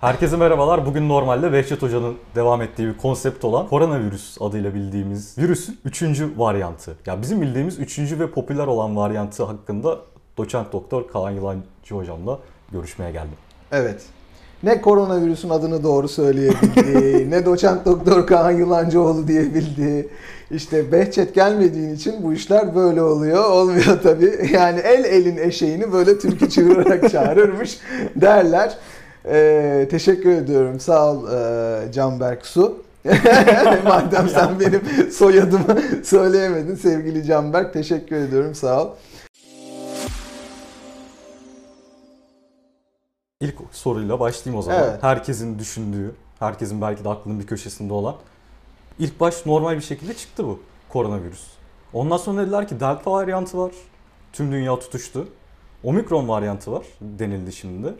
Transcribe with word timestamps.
Herkese 0.00 0.36
merhabalar. 0.36 0.86
Bugün 0.86 1.08
normalde 1.08 1.52
Vehçet 1.52 1.82
Hoca'nın 1.82 2.14
devam 2.34 2.62
ettiği 2.62 2.88
bir 2.88 2.96
konsept 2.96 3.44
olan 3.44 3.68
koronavirüs 3.68 4.42
adıyla 4.42 4.74
bildiğimiz 4.74 5.38
virüsün 5.38 5.78
3. 5.84 6.02
varyantı. 6.36 6.96
Ya 7.06 7.22
bizim 7.22 7.40
bildiğimiz 7.40 7.78
3. 7.78 7.98
ve 7.98 8.30
popüler 8.30 8.66
olan 8.66 8.96
varyantı 8.96 9.44
hakkında 9.44 9.98
doçent 10.36 10.72
doktor 10.72 11.08
Kaan 11.08 11.30
Yılancı 11.30 11.94
hocamla 11.94 12.38
görüşmeye 12.72 13.12
geldim. 13.12 13.36
Evet. 13.72 14.02
Ne 14.62 14.80
koronavirüsün 14.80 15.48
adını 15.48 15.82
doğru 15.82 16.08
söyleyebildi, 16.08 17.30
ne 17.30 17.46
doçent 17.46 17.86
doktor 17.86 18.26
Kaan 18.26 18.50
Yılancıoğlu 18.50 19.28
diyebildi. 19.28 20.08
İşte 20.50 20.92
Behçet 20.92 21.34
gelmediğin 21.34 21.94
için 21.94 22.22
bu 22.22 22.32
işler 22.32 22.74
böyle 22.74 23.02
oluyor. 23.02 23.44
Olmuyor 23.50 24.02
tabii. 24.02 24.50
Yani 24.52 24.80
el 24.80 25.04
elin 25.04 25.36
eşeğini 25.36 25.92
böyle 25.92 26.18
türkü 26.18 26.50
çığırarak 26.50 27.10
çağırırmış 27.10 27.78
derler. 28.16 28.78
Ee, 29.26 29.88
teşekkür 29.90 30.30
ediyorum. 30.30 30.80
Sağ 30.80 31.12
ol 31.12 31.32
e, 31.32 31.92
Canberk 31.92 32.46
Su. 32.46 32.82
Madem 33.84 34.28
sen 34.28 34.60
benim 34.60 35.10
soyadımı 35.12 36.04
söyleyemedin 36.04 36.74
sevgili 36.74 37.24
Canberk. 37.24 37.72
Teşekkür 37.72 38.16
ediyorum. 38.16 38.54
Sağ 38.54 38.84
ol. 38.84 38.90
İlk 43.40 43.54
soruyla 43.72 44.20
başlayayım 44.20 44.58
o 44.58 44.62
zaman. 44.62 44.80
Evet. 44.82 45.02
Herkesin 45.02 45.58
düşündüğü, 45.58 46.14
herkesin 46.38 46.80
belki 46.80 47.04
de 47.04 47.08
aklının 47.08 47.40
bir 47.40 47.46
köşesinde 47.46 47.92
olan. 47.92 48.14
İlk 48.98 49.20
baş 49.20 49.46
normal 49.46 49.76
bir 49.76 49.80
şekilde 49.80 50.14
çıktı 50.14 50.46
bu 50.46 50.60
koronavirüs. 50.88 51.46
Ondan 51.92 52.16
sonra 52.16 52.42
dediler 52.42 52.68
ki 52.68 52.80
delta 52.80 53.12
varyantı 53.12 53.58
var. 53.58 53.72
Tüm 54.32 54.52
dünya 54.52 54.78
tutuştu. 54.78 55.28
Omikron 55.84 56.28
varyantı 56.28 56.72
var 56.72 56.86
denildi 57.00 57.52
şimdi. 57.52 57.94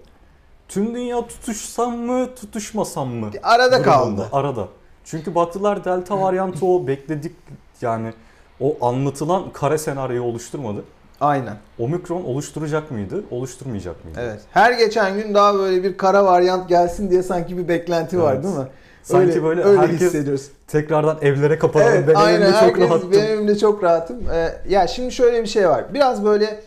Tüm 0.69 0.95
dünya 0.95 1.27
tutuşsam 1.27 1.97
mı, 1.97 2.35
tutuşmasam 2.35 3.09
mı? 3.09 3.31
Arada 3.43 3.71
durumunda, 3.71 3.91
kaldı. 3.93 4.29
Arada. 4.33 4.69
Çünkü 5.05 5.35
baktılar 5.35 5.85
delta 5.85 6.21
varyantı 6.21 6.67
o 6.67 6.87
bekledik 6.87 7.33
yani 7.81 8.13
o 8.61 8.77
anlatılan 8.87 9.53
kare 9.53 9.79
senaryoyu 9.79 10.23
oluşturmadı. 10.23 10.85
Aynen. 11.21 11.57
Omikron 11.79 12.25
oluşturacak 12.25 12.91
mıydı, 12.91 13.25
oluşturmayacak 13.31 14.05
mıydı? 14.05 14.19
Evet. 14.23 14.41
Her 14.51 14.73
geçen 14.73 15.15
gün 15.15 15.35
daha 15.35 15.55
böyle 15.55 15.83
bir 15.83 15.97
kara 15.97 16.25
varyant 16.25 16.69
gelsin 16.69 17.11
diye 17.11 17.23
sanki 17.23 17.59
bir 17.59 17.69
beklenti 17.69 18.23
var 18.23 18.35
Evet. 18.35 18.45
değil 18.45 18.57
mi? 18.57 18.67
Sanki 19.03 19.31
öyle, 19.31 19.43
böyle 19.43 19.63
öyle 19.65 19.81
herkes 19.81 20.01
hissediyoruz. 20.01 20.49
tekrardan 20.67 21.19
evlere 21.23 21.59
kapanalım. 21.59 21.93
Evet, 21.93 22.09
ben 22.09 22.15
aynen. 22.15 22.41
evimde 22.41 22.53
çok 22.53 22.63
Herkes, 22.63 22.89
rahattım. 22.91 23.13
Ben 23.13 23.19
evimde 23.19 23.59
çok 23.59 23.83
rahatım. 23.83 24.17
Ee, 24.33 24.55
ya 24.69 24.87
şimdi 24.87 25.13
şöyle 25.13 25.43
bir 25.43 25.49
şey 25.49 25.69
var. 25.69 25.85
Biraz 25.95 26.25
böyle 26.25 26.61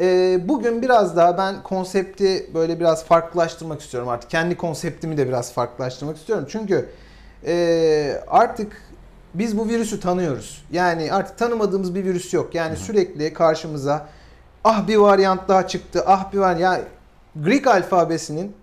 e, 0.00 0.38
bugün 0.48 0.82
biraz 0.82 1.16
daha 1.16 1.38
ben 1.38 1.62
konsepti 1.62 2.50
böyle 2.54 2.80
biraz 2.80 3.04
farklılaştırmak 3.04 3.80
istiyorum 3.80 4.08
artık. 4.08 4.30
Kendi 4.30 4.56
konseptimi 4.56 5.16
de 5.16 5.28
biraz 5.28 5.52
farklılaştırmak 5.52 6.16
istiyorum. 6.16 6.46
Çünkü 6.48 6.88
e, 7.46 8.22
artık 8.28 8.72
biz 9.34 9.58
bu 9.58 9.68
virüsü 9.68 10.00
tanıyoruz. 10.00 10.64
Yani 10.72 11.12
artık 11.12 11.38
tanımadığımız 11.38 11.94
bir 11.94 12.04
virüs 12.04 12.34
yok. 12.34 12.54
Yani 12.54 12.76
sürekli 12.76 13.32
karşımıza 13.32 14.06
ah 14.64 14.88
bir 14.88 14.96
varyant 14.96 15.48
daha 15.48 15.66
çıktı. 15.68 16.04
Ah 16.06 16.32
bir 16.32 16.38
var 16.38 16.56
ya 16.56 16.80
Greek 17.36 17.66
alfabesinin 17.66 18.56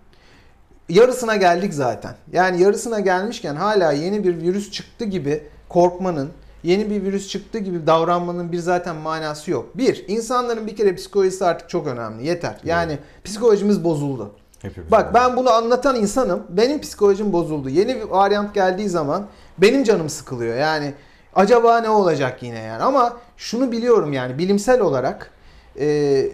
yarısına 0.89 1.35
geldik 1.35 1.73
zaten. 1.73 2.15
Yani 2.31 2.61
yarısına 2.61 2.99
gelmişken 2.99 3.55
hala 3.55 3.91
yeni 3.91 4.23
bir 4.23 4.41
virüs 4.41 4.71
çıktı 4.71 5.05
gibi 5.05 5.43
korkmanın, 5.69 6.31
yeni 6.67 6.89
bir 6.89 7.03
virüs 7.03 7.27
çıktı 7.27 7.59
gibi 7.59 7.87
davranmanın 7.87 8.51
bir 8.51 8.59
zaten 8.59 8.95
manası 8.95 9.51
yok. 9.51 9.77
Bir, 9.77 10.05
insanların 10.07 10.67
bir 10.67 10.75
kere 10.75 10.95
psikolojisi 10.95 11.45
artık 11.45 11.69
çok 11.69 11.87
önemli. 11.87 12.27
Yeter. 12.27 12.55
Yani 12.63 12.97
psikolojimiz 13.23 13.83
bozuldu. 13.83 14.31
Hepimiz 14.61 14.91
Bak 14.91 15.13
ben 15.13 15.37
bunu 15.37 15.49
anlatan 15.49 15.95
insanım. 15.95 16.43
Benim 16.49 16.81
psikolojim 16.81 17.33
bozuldu. 17.33 17.69
Yeni 17.69 17.95
bir 17.95 18.03
varyant 18.03 18.53
geldiği 18.53 18.89
zaman 18.89 19.27
benim 19.57 19.83
canım 19.83 20.09
sıkılıyor. 20.09 20.57
Yani 20.57 20.93
acaba 21.35 21.81
ne 21.81 21.89
olacak 21.89 22.43
yine 22.43 22.59
yani. 22.59 22.83
Ama 22.83 23.17
şunu 23.37 23.71
biliyorum 23.71 24.13
yani 24.13 24.37
bilimsel 24.37 24.81
olarak 24.81 25.31
e, 25.79 26.25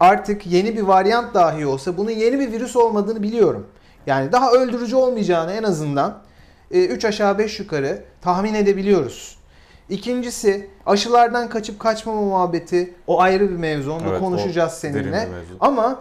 artık 0.00 0.46
yeni 0.46 0.76
bir 0.76 0.82
varyant 0.82 1.34
dahi 1.34 1.66
olsa 1.66 1.96
bunun 1.96 2.10
yeni 2.10 2.40
bir 2.40 2.52
virüs 2.52 2.76
olmadığını 2.76 3.22
biliyorum. 3.22 3.66
Yani 4.06 4.32
daha 4.32 4.52
öldürücü 4.52 4.96
olmayacağını 4.96 5.52
en 5.52 5.62
azından 5.62 6.18
3 6.70 7.04
aşağı 7.04 7.38
5 7.38 7.60
yukarı 7.60 8.04
tahmin 8.20 8.54
edebiliyoruz. 8.54 9.37
İkincisi 9.88 10.70
aşılardan 10.86 11.48
kaçıp 11.48 11.80
kaçmama 11.80 12.22
muhabbeti 12.22 12.94
o 13.06 13.20
ayrı 13.20 13.50
bir 13.50 13.56
mevzu. 13.56 13.92
Onu 13.92 14.08
Evet, 14.08 14.20
konuşacağız 14.20 14.72
seninle. 14.72 15.28
Ama 15.60 16.00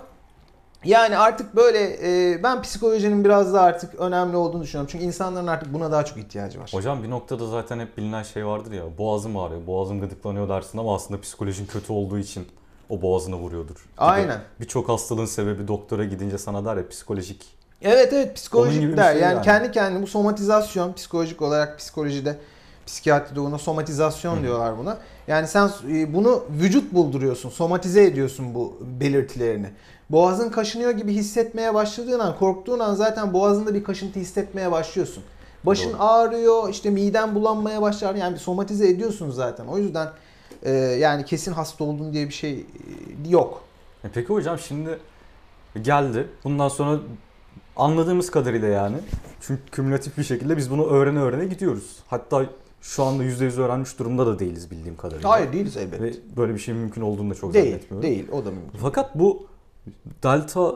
yani 0.83 1.17
artık 1.17 1.55
böyle 1.55 1.97
e, 2.01 2.43
ben 2.43 2.61
psikolojinin 2.61 3.23
biraz 3.23 3.53
da 3.53 3.61
artık 3.61 3.95
önemli 3.95 4.37
olduğunu 4.37 4.63
düşünüyorum. 4.63 4.89
Çünkü 4.91 5.05
insanların 5.05 5.47
artık 5.47 5.73
buna 5.73 5.91
daha 5.91 6.05
çok 6.05 6.17
ihtiyacı 6.17 6.59
var. 6.59 6.69
Hocam 6.73 7.03
bir 7.03 7.09
noktada 7.09 7.47
zaten 7.47 7.79
hep 7.79 7.97
bilinen 7.97 8.23
şey 8.23 8.45
vardır 8.45 8.71
ya. 8.71 8.83
Boğazım 8.97 9.37
ağrıyor, 9.37 9.67
boğazım 9.67 10.01
gıdıklanıyor 10.01 10.49
dersin 10.49 10.77
ama 10.77 10.95
aslında 10.95 11.21
psikolojin 11.21 11.65
kötü 11.65 11.93
olduğu 11.93 12.17
için 12.17 12.47
o 12.89 13.01
boğazına 13.01 13.35
vuruyordur. 13.35 13.87
Aynen. 13.97 14.39
Birçok 14.59 14.89
hastalığın 14.89 15.25
sebebi 15.25 15.67
doktora 15.67 16.03
gidince 16.03 16.37
sana 16.37 16.65
der 16.65 16.77
ya 16.77 16.89
psikolojik. 16.89 17.45
Evet 17.81 18.13
evet 18.13 18.35
psikolojik 18.35 18.97
der. 18.97 19.11
şey 19.11 19.21
yani, 19.21 19.33
yani. 19.33 19.43
kendi 19.43 19.71
kendine 19.71 20.01
bu 20.01 20.07
somatizasyon 20.07 20.93
psikolojik 20.93 21.41
olarak 21.41 21.77
psikolojide 21.79 22.37
psikiyatride 22.87 23.39
buna 23.39 23.57
somatizasyon 23.57 24.43
diyorlar 24.43 24.77
buna. 24.77 24.97
Yani 25.27 25.47
sen 25.47 25.69
e, 25.89 26.13
bunu 26.13 26.43
vücut 26.49 26.93
bulduruyorsun, 26.93 27.49
somatize 27.49 28.03
ediyorsun 28.03 28.55
bu 28.55 28.77
belirtilerini. 28.99 29.69
Boğazın 30.09 30.49
kaşınıyor 30.49 30.91
gibi 30.91 31.13
hissetmeye 31.13 31.73
başladığın 31.73 32.19
an, 32.19 32.37
korktuğun 32.39 32.79
an 32.79 32.95
zaten 32.95 33.33
boğazında 33.33 33.73
bir 33.73 33.83
kaşıntı 33.83 34.19
hissetmeye 34.19 34.71
başlıyorsun. 34.71 35.23
Başın 35.63 35.89
Doğru. 35.89 36.01
ağrıyor, 36.01 36.69
işte 36.69 36.89
miden 36.89 37.35
bulanmaya 37.35 37.81
başlar. 37.81 38.15
Yani 38.15 38.33
bir 38.33 38.39
somatize 38.39 38.89
ediyorsun 38.89 39.31
zaten. 39.31 39.65
O 39.65 39.77
yüzden 39.77 40.09
e, 40.63 40.71
yani 40.73 41.25
kesin 41.25 41.51
hasta 41.51 41.83
oldun 41.83 42.13
diye 42.13 42.27
bir 42.27 42.33
şey 42.33 42.53
e, 42.53 43.29
yok. 43.29 43.61
E 44.03 44.07
peki 44.13 44.27
hocam 44.29 44.59
şimdi 44.59 44.99
geldi. 45.81 46.27
Bundan 46.43 46.69
sonra 46.69 46.99
anladığımız 47.75 48.31
kadarıyla 48.31 48.67
yani. 48.67 48.97
Çünkü 49.41 49.61
kümülatif 49.71 50.17
bir 50.17 50.23
şekilde 50.23 50.57
biz 50.57 50.71
bunu 50.71 50.85
öğrene 50.85 51.19
öğrene 51.19 51.45
gidiyoruz. 51.45 51.95
Hatta 52.07 52.45
şu 52.81 53.03
anda 53.03 53.23
%100 53.23 53.61
öğrenmiş 53.61 53.99
durumda 53.99 54.27
da 54.27 54.39
değiliz 54.39 54.71
bildiğim 54.71 54.97
kadarıyla. 54.97 55.29
Hayır 55.29 55.53
değiliz 55.53 55.77
elbette. 55.77 56.03
Ve 56.03 56.13
böyle 56.37 56.53
bir 56.53 56.59
şeyin 56.59 56.79
mümkün 56.79 57.01
olduğunu 57.01 57.29
da 57.29 57.35
çok 57.35 57.53
Değil, 57.53 57.65
zannetmiyorum. 57.65 58.09
değil. 58.09 58.27
O 58.31 58.45
da 58.45 58.51
mümkün. 58.51 58.77
Fakat 58.81 59.15
bu 59.19 59.47
delta 60.23 60.71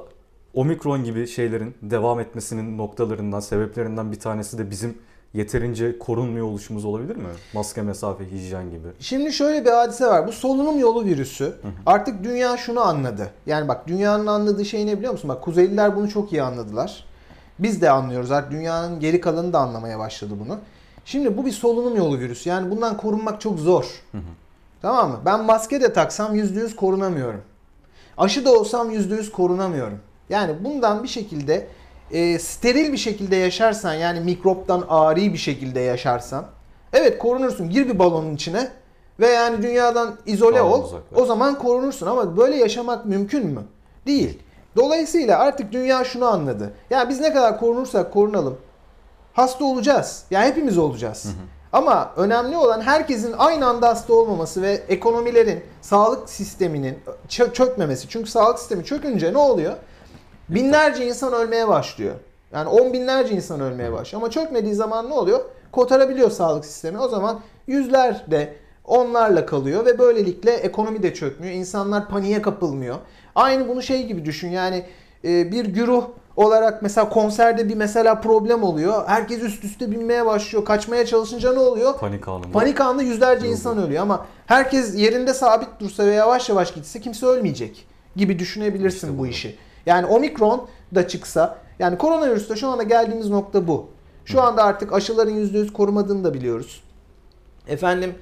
omikron 0.54 1.04
gibi 1.04 1.28
şeylerin 1.28 1.76
devam 1.82 2.20
etmesinin 2.20 2.78
noktalarından, 2.78 3.40
sebeplerinden 3.40 4.12
bir 4.12 4.20
tanesi 4.20 4.58
de 4.58 4.70
bizim 4.72 4.98
yeterince 5.34 6.00
korunmuyor 6.00 6.46
oluşumuz 6.46 6.86
olabilir 6.86 7.16
mi? 7.16 7.28
Maske, 7.54 7.82
mesafe, 7.82 8.32
hijyen 8.32 8.70
gibi. 8.70 8.88
Şimdi 9.00 9.34
şöyle 9.34 9.66
bir 9.66 9.70
hadise 9.70 10.06
var. 10.08 10.28
Bu 10.28 10.32
solunum 10.32 10.80
yolu 10.80 11.06
virüsü 11.06 11.54
artık 11.86 12.24
dünya 12.24 12.58
şunu 12.58 12.82
anladı. 12.82 13.30
Yani 13.46 13.68
bak 13.68 13.88
dünyanın 13.88 14.28
anladığı 14.28 14.66
şey 14.66 14.86
ne 14.86 14.98
biliyor 14.98 15.12
musun? 15.14 15.30
Bak 15.30 15.42
Kuzeyliler 15.42 15.96
bunu 15.96 16.10
çok 16.10 16.34
iyi 16.34 16.42
anladılar. 16.44 17.06
Biz 17.60 17.82
de 17.82 17.90
anlıyoruz 17.90 18.32
artık 18.32 18.52
dünyanın 18.52 19.00
geri 19.00 19.22
kalanı 19.22 19.54
da 19.54 19.60
anlamaya 19.60 20.00
başladı 20.00 20.34
bunu. 20.46 20.58
Şimdi 21.06 21.38
bu 21.38 21.46
bir 21.46 21.52
solunum 21.52 21.96
yolu 21.96 22.20
virüsü. 22.20 22.50
Yani 22.50 22.72
bundan 22.72 22.98
korunmak 22.98 23.42
çok 23.42 23.60
zor. 23.60 23.86
Tamam 24.82 25.10
mı? 25.10 25.20
Ben 25.26 25.44
maske 25.44 25.82
de 25.82 25.94
taksam 25.94 26.36
%100 26.36 26.76
korunamıyorum. 26.76 27.42
Aşı 28.18 28.46
da 28.46 28.54
olsam 28.54 28.92
%100 28.92 29.32
korunamıyorum. 29.32 30.00
Yani 30.30 30.64
bundan 30.64 31.04
bir 31.04 31.08
şekilde 31.08 31.68
e, 32.12 32.40
steril 32.40 32.92
bir 32.92 32.98
şekilde 32.98 33.36
yaşarsan 33.36 33.94
yani 33.94 34.20
mikroptan 34.20 34.86
ari 34.90 35.34
bir 35.34 35.38
şekilde 35.38 35.80
yaşarsan 35.80 36.46
evet 36.94 37.18
korunursun. 37.18 37.70
Gir 37.70 37.90
bir 37.90 38.00
balonun 38.00 38.36
içine 38.36 38.72
ve 39.20 39.28
yani 39.28 39.64
dünyadan 39.64 40.16
izole 40.26 40.56
Daha 40.56 40.66
ol. 40.66 40.84
uzaklaş. 40.84 41.22
O 41.22 41.26
zaman 41.26 41.58
korunursun 41.60 42.08
ama 42.08 42.38
böyle 42.38 42.56
yaşamak 42.56 43.06
mümkün 43.06 43.48
mü? 43.48 43.62
Değil. 44.08 44.40
Dolayısıyla 44.76 45.40
artık 45.40 45.72
dünya 45.72 46.04
şunu 46.04 46.26
anladı. 46.26 46.74
Yani 46.90 47.10
biz 47.10 47.20
ne 47.20 47.34
kadar 47.34 47.60
korunursak 47.60 48.14
korunalım 48.14 48.58
hasta 49.34 49.66
olacağız. 49.66 50.24
Yani 50.32 50.46
hepimiz 50.46 50.78
olacağız. 50.78 51.28
Ama 51.74 52.12
önemli 52.16 52.58
olan 52.58 52.82
herkesin 52.82 53.36
aynı 53.38 53.68
anda 53.68 53.88
hasta 53.88 54.14
olmaması 54.14 54.62
ve 54.62 54.72
ekonomilerin, 54.88 55.64
sağlık 55.82 56.30
sisteminin 56.30 57.00
çö- 57.28 57.54
çökmemesi. 57.54 58.08
Çünkü 58.10 58.30
sağlık 58.30 58.60
sistemi 58.60 58.86
çökünce 58.86 59.34
ne 59.34 59.38
oluyor? 59.38 59.74
Binlerce 60.50 61.08
insan 61.08 61.34
ölmeye 61.34 61.68
başlıyor. 61.68 62.16
Yani 62.54 62.70
on 62.70 62.94
binlerce 62.94 63.34
insan 63.34 63.62
ölmeye 63.62 63.92
başlıyor. 63.92 64.22
Ama 64.22 64.32
çökmediği 64.32 64.74
zaman 64.76 65.10
ne 65.10 65.14
oluyor? 65.14 65.40
Kotarabiliyor 65.72 66.32
sağlık 66.32 66.66
sistemi. 66.66 67.00
O 67.00 67.08
zaman 67.08 67.40
yüzler 67.68 68.32
de 68.32 68.54
onlarla 68.86 69.46
kalıyor 69.46 69.86
ve 69.86 70.00
böylelikle 70.00 70.52
ekonomi 70.52 71.04
de 71.04 71.14
çökmüyor. 71.14 71.54
İnsanlar 71.54 72.08
paniğe 72.10 72.42
kapılmıyor. 72.42 72.96
Aynı 73.36 73.68
bunu 73.68 73.82
şey 73.82 74.08
gibi 74.08 74.26
düşün 74.26 74.50
yani 74.50 74.86
e, 75.24 75.52
bir 75.52 75.66
güruh 75.66 76.04
olarak 76.36 76.82
mesela 76.82 77.10
konserde 77.10 77.70
bir 77.70 77.76
mesela 77.76 78.22
problem 78.22 78.64
oluyor. 78.64 79.04
Herkes 79.08 79.44
üst 79.44 79.64
üste 79.64 79.92
binmeye 79.92 80.26
başlıyor. 80.26 80.66
Kaçmaya 80.66 81.06
çalışınca 81.06 81.54
ne 81.54 81.60
oluyor? 81.60 81.98
Panik 81.98 82.28
anında. 82.28 82.52
Panik 82.52 82.82
anında 82.82 83.04
yüzlerce 83.04 83.46
Yok. 83.46 83.56
insan 83.56 83.78
ölüyor 83.78 84.02
ama 84.04 84.26
herkes 84.46 84.96
yerinde 84.96 85.34
sabit 85.34 85.70
dursa 85.80 86.06
ve 86.06 86.14
yavaş 86.14 86.50
yavaş 86.50 86.74
gitse 86.74 87.02
kimse 87.02 87.26
ölmeyecek 87.26 87.88
gibi 88.16 88.40
düşünebilirsin 88.40 89.08
İşte 89.08 89.18
bu 89.18 89.22
bu. 89.22 89.28
işi. 89.28 89.56
Yani 89.86 90.06
omikron 90.06 90.68
da 90.96 91.08
çıksa 91.08 91.58
Yani 91.80 91.98
koronavirüste 91.98 92.56
şu 92.56 92.68
anda 92.68 92.84
geldiğimiz 92.84 93.30
nokta 93.30 93.68
bu. 93.68 93.88
Şu 94.26 94.42
anda 94.42 94.64
artık 94.64 94.94
aşıların 94.94 95.34
%100 95.34 95.74
korumadığını 95.74 96.24
da 96.24 96.34
biliyoruz. 96.34 96.84
Efendim 97.68 98.16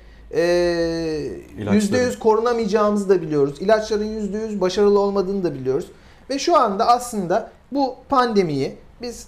İlaçların. 1.57 1.79
%100 2.11 2.19
korunamayacağımızı 2.19 3.09
da 3.09 3.21
biliyoruz. 3.21 3.61
İlaçların 3.61 4.05
%100 4.05 4.61
başarılı 4.61 4.99
olmadığını 4.99 5.43
da 5.43 5.53
biliyoruz. 5.53 5.85
Ve 6.29 6.39
şu 6.39 6.57
anda 6.57 6.87
aslında 6.87 7.49
bu 7.71 7.95
pandemiyi 8.09 8.77
biz 9.01 9.27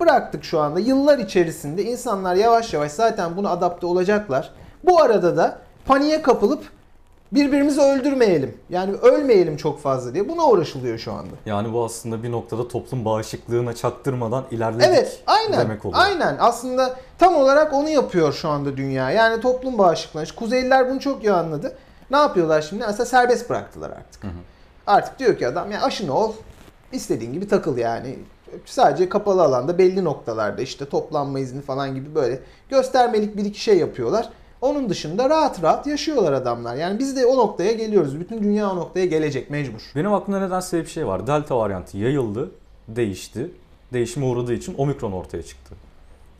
bıraktık 0.00 0.44
şu 0.44 0.60
anda. 0.60 0.80
Yıllar 0.80 1.18
içerisinde 1.18 1.84
insanlar 1.84 2.34
yavaş 2.34 2.74
yavaş 2.74 2.92
zaten 2.92 3.36
buna 3.36 3.50
adapte 3.50 3.86
olacaklar. 3.86 4.50
Bu 4.84 5.02
arada 5.02 5.36
da 5.36 5.58
paniğe 5.86 6.22
kapılıp 6.22 6.64
birbirimizi 7.32 7.80
öldürmeyelim. 7.80 8.58
Yani 8.70 8.92
ölmeyelim 8.92 9.56
çok 9.56 9.80
fazla 9.80 10.14
diye. 10.14 10.28
Buna 10.28 10.46
uğraşılıyor 10.46 10.98
şu 10.98 11.12
anda. 11.12 11.34
Yani 11.46 11.72
bu 11.72 11.84
aslında 11.84 12.22
bir 12.22 12.32
noktada 12.32 12.68
toplum 12.68 13.04
bağışıklığına 13.04 13.74
çaktırmadan 13.74 14.44
ilerledik 14.50 14.86
Evet, 14.88 15.22
aynen. 15.26 15.60
demek 15.60 15.84
oluyor. 15.84 16.02
Aynen. 16.02 16.36
Aslında 16.40 16.96
tam 17.18 17.36
olarak 17.36 17.72
onu 17.72 17.88
yapıyor 17.88 18.32
şu 18.32 18.48
anda 18.48 18.76
dünya. 18.76 19.10
Yani 19.10 19.40
toplum 19.40 19.78
bağışıklığına. 19.78 20.24
Kuzeyliler 20.36 20.90
bunu 20.90 21.00
çok 21.00 21.24
iyi 21.24 21.32
anladı. 21.32 21.76
Ne 22.10 22.16
yapıyorlar 22.16 22.62
şimdi? 22.62 22.84
Aslında 22.84 23.06
serbest 23.06 23.50
bıraktılar 23.50 23.90
artık. 23.90 24.22
Artık 24.90 25.18
diyor 25.18 25.38
ki 25.38 25.46
adam 25.46 25.70
ya 25.70 25.82
aşını 25.82 26.14
ol. 26.14 26.32
istediğin 26.92 27.32
gibi 27.32 27.48
takıl 27.48 27.76
yani. 27.76 28.18
Sadece 28.64 29.08
kapalı 29.08 29.42
alanda 29.42 29.78
belli 29.78 30.04
noktalarda 30.04 30.62
işte 30.62 30.84
toplanma 30.84 31.40
izni 31.40 31.62
falan 31.62 31.94
gibi 31.94 32.14
böyle 32.14 32.40
göstermelik 32.68 33.36
bir 33.36 33.44
iki 33.44 33.60
şey 33.60 33.78
yapıyorlar. 33.78 34.28
Onun 34.60 34.88
dışında 34.88 35.30
rahat 35.30 35.62
rahat 35.62 35.86
yaşıyorlar 35.86 36.32
adamlar. 36.32 36.76
Yani 36.76 36.98
biz 36.98 37.16
de 37.16 37.26
o 37.26 37.36
noktaya 37.36 37.72
geliyoruz. 37.72 38.20
Bütün 38.20 38.42
dünya 38.42 38.70
o 38.70 38.76
noktaya 38.76 39.06
gelecek 39.06 39.50
mecbur. 39.50 39.80
Benim 39.94 40.12
aklımda 40.12 40.40
nedense 40.40 40.80
bir 40.80 40.86
şey 40.86 41.06
var. 41.06 41.26
Delta 41.26 41.58
varyantı 41.58 41.98
yayıldı, 41.98 42.50
değişti. 42.88 43.50
Değişime 43.92 44.26
uğradığı 44.26 44.54
için 44.54 44.74
omikron 44.78 45.12
ortaya 45.12 45.42
çıktı. 45.42 45.74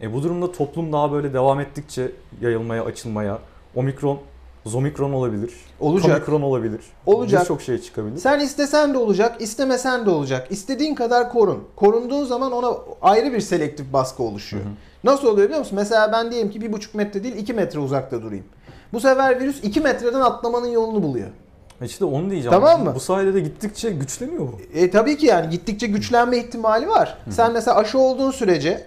E 0.02 0.12
bu 0.12 0.22
durumda 0.22 0.52
toplum 0.52 0.92
daha 0.92 1.12
böyle 1.12 1.32
devam 1.32 1.60
ettikçe 1.60 2.12
yayılmaya, 2.40 2.84
açılmaya, 2.84 3.38
omikron, 3.74 4.20
zomikron 4.66 5.12
olabilir. 5.12 5.50
Olacak. 5.80 6.16
Omikron 6.16 6.42
olabilir. 6.42 6.80
Olacak. 7.06 7.42
Birçok 7.42 7.62
şey 7.62 7.78
çıkabilir. 7.78 8.18
Sen 8.18 8.40
istesen 8.40 8.94
de 8.94 8.98
olacak, 8.98 9.42
istemesen 9.42 10.06
de 10.06 10.10
olacak. 10.10 10.46
İstediğin 10.50 10.94
kadar 10.94 11.32
korun. 11.32 11.64
Korunduğun 11.76 12.24
zaman 12.24 12.52
ona 12.52 12.76
ayrı 13.02 13.32
bir 13.32 13.40
selektif 13.40 13.92
baskı 13.92 14.22
oluşuyor. 14.22 14.62
Nasıl 15.04 15.26
oluyor 15.28 15.44
biliyor 15.46 15.60
musun? 15.60 15.76
Mesela 15.76 16.12
ben 16.12 16.30
diyelim 16.30 16.50
ki 16.50 16.60
bir 16.60 16.72
buçuk 16.72 16.94
metre 16.94 17.24
değil 17.24 17.36
iki 17.36 17.52
metre 17.52 17.78
uzakta 17.78 18.22
durayım. 18.22 18.44
Bu 18.92 19.00
sefer 19.00 19.40
virüs 19.40 19.64
2 19.64 19.80
metreden 19.80 20.20
atlamanın 20.20 20.66
yolunu 20.66 21.02
buluyor. 21.02 21.28
İşte 21.84 22.04
onu 22.04 22.30
diyeceğim. 22.30 22.50
Tamam 22.50 22.84
mı? 22.84 22.92
Bu 22.94 23.00
sayede 23.00 23.34
de 23.34 23.40
gittikçe 23.40 23.90
güçleniyor 23.90 24.40
bu. 24.40 24.58
E 24.74 24.90
tabii 24.90 25.16
ki 25.16 25.26
yani 25.26 25.50
gittikçe 25.50 25.86
güçlenme 25.86 26.38
ihtimali 26.38 26.88
var. 26.88 27.18
Sen 27.30 27.52
mesela 27.52 27.76
aşı 27.76 27.98
olduğun 27.98 28.30
sürece 28.30 28.86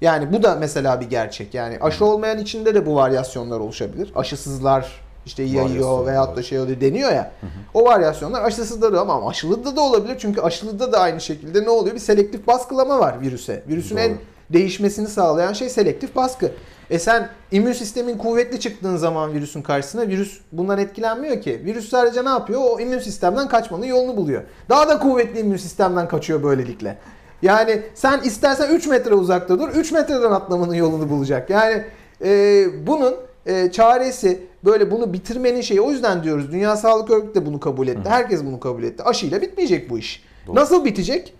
yani 0.00 0.32
bu 0.32 0.42
da 0.42 0.54
mesela 0.54 1.00
bir 1.00 1.10
gerçek. 1.10 1.54
Yani 1.54 1.78
aşı 1.80 2.04
olmayan 2.04 2.38
içinde 2.38 2.74
de 2.74 2.86
bu 2.86 2.94
varyasyonlar 2.94 3.60
oluşabilir. 3.60 4.12
Aşısızlar 4.14 5.00
işte 5.26 5.42
yayıyor 5.42 6.06
veyahut 6.06 6.36
da 6.36 6.42
şey 6.42 6.60
oluyor 6.60 6.80
deniyor 6.80 7.12
ya. 7.12 7.32
O 7.74 7.84
varyasyonlar 7.84 8.42
aşısızda 8.42 8.92
da 8.92 9.00
ama 9.00 9.28
aşılıda 9.28 9.76
da 9.76 9.80
olabilir. 9.80 10.16
Çünkü 10.18 10.40
aşılıda 10.40 10.92
da 10.92 11.00
aynı 11.00 11.20
şekilde 11.20 11.64
ne 11.64 11.70
oluyor? 11.70 11.94
Bir 11.94 12.00
selektif 12.00 12.46
baskılama 12.46 12.98
var 12.98 13.20
virüse. 13.20 13.62
Virüsün 13.68 13.96
Doğru. 13.96 14.04
en 14.04 14.16
değişmesini 14.50 15.08
sağlayan 15.08 15.52
şey 15.52 15.68
selektif 15.68 16.16
baskı. 16.16 16.52
E 16.90 16.98
sen 16.98 17.28
immün 17.50 17.72
sistemin 17.72 18.18
kuvvetli 18.18 18.60
çıktığın 18.60 18.96
zaman 18.96 19.32
virüsün 19.32 19.62
karşısına 19.62 20.08
virüs 20.08 20.40
bundan 20.52 20.78
etkilenmiyor 20.78 21.40
ki. 21.40 21.62
Virüs 21.64 21.88
sadece 21.88 22.24
ne 22.24 22.28
yapıyor? 22.28 22.60
O 22.64 22.80
immün 22.80 22.98
sistemden 22.98 23.48
kaçmanın 23.48 23.86
yolunu 23.86 24.16
buluyor. 24.16 24.42
Daha 24.68 24.88
da 24.88 24.98
kuvvetli 24.98 25.40
immün 25.40 25.56
sistemden 25.56 26.08
kaçıyor 26.08 26.42
böylelikle. 26.42 26.98
Yani 27.42 27.82
sen 27.94 28.20
istersen 28.20 28.74
3 28.74 28.86
metre 28.86 29.14
uzakta 29.14 29.58
dur, 29.58 29.68
3 29.68 29.92
metreden 29.92 30.30
atlamanın 30.30 30.74
yolunu 30.74 31.10
bulacak. 31.10 31.50
Yani 31.50 31.84
e, 32.24 32.64
bunun 32.86 33.14
e, 33.46 33.70
çaresi 33.70 34.49
böyle 34.64 34.90
bunu 34.90 35.12
bitirmenin 35.12 35.60
şeyi 35.60 35.80
o 35.80 35.90
yüzden 35.90 36.22
diyoruz. 36.22 36.52
Dünya 36.52 36.76
Sağlık 36.76 37.10
Örgütü 37.10 37.34
de 37.40 37.46
bunu 37.46 37.60
kabul 37.60 37.88
etti. 37.88 38.08
Herkes 38.08 38.44
bunu 38.44 38.60
kabul 38.60 38.82
etti. 38.82 39.02
Aşıyla 39.02 39.42
bitmeyecek 39.42 39.90
bu 39.90 39.98
iş. 39.98 40.24
Doğru. 40.46 40.56
Nasıl 40.56 40.84
bitecek? 40.84 41.34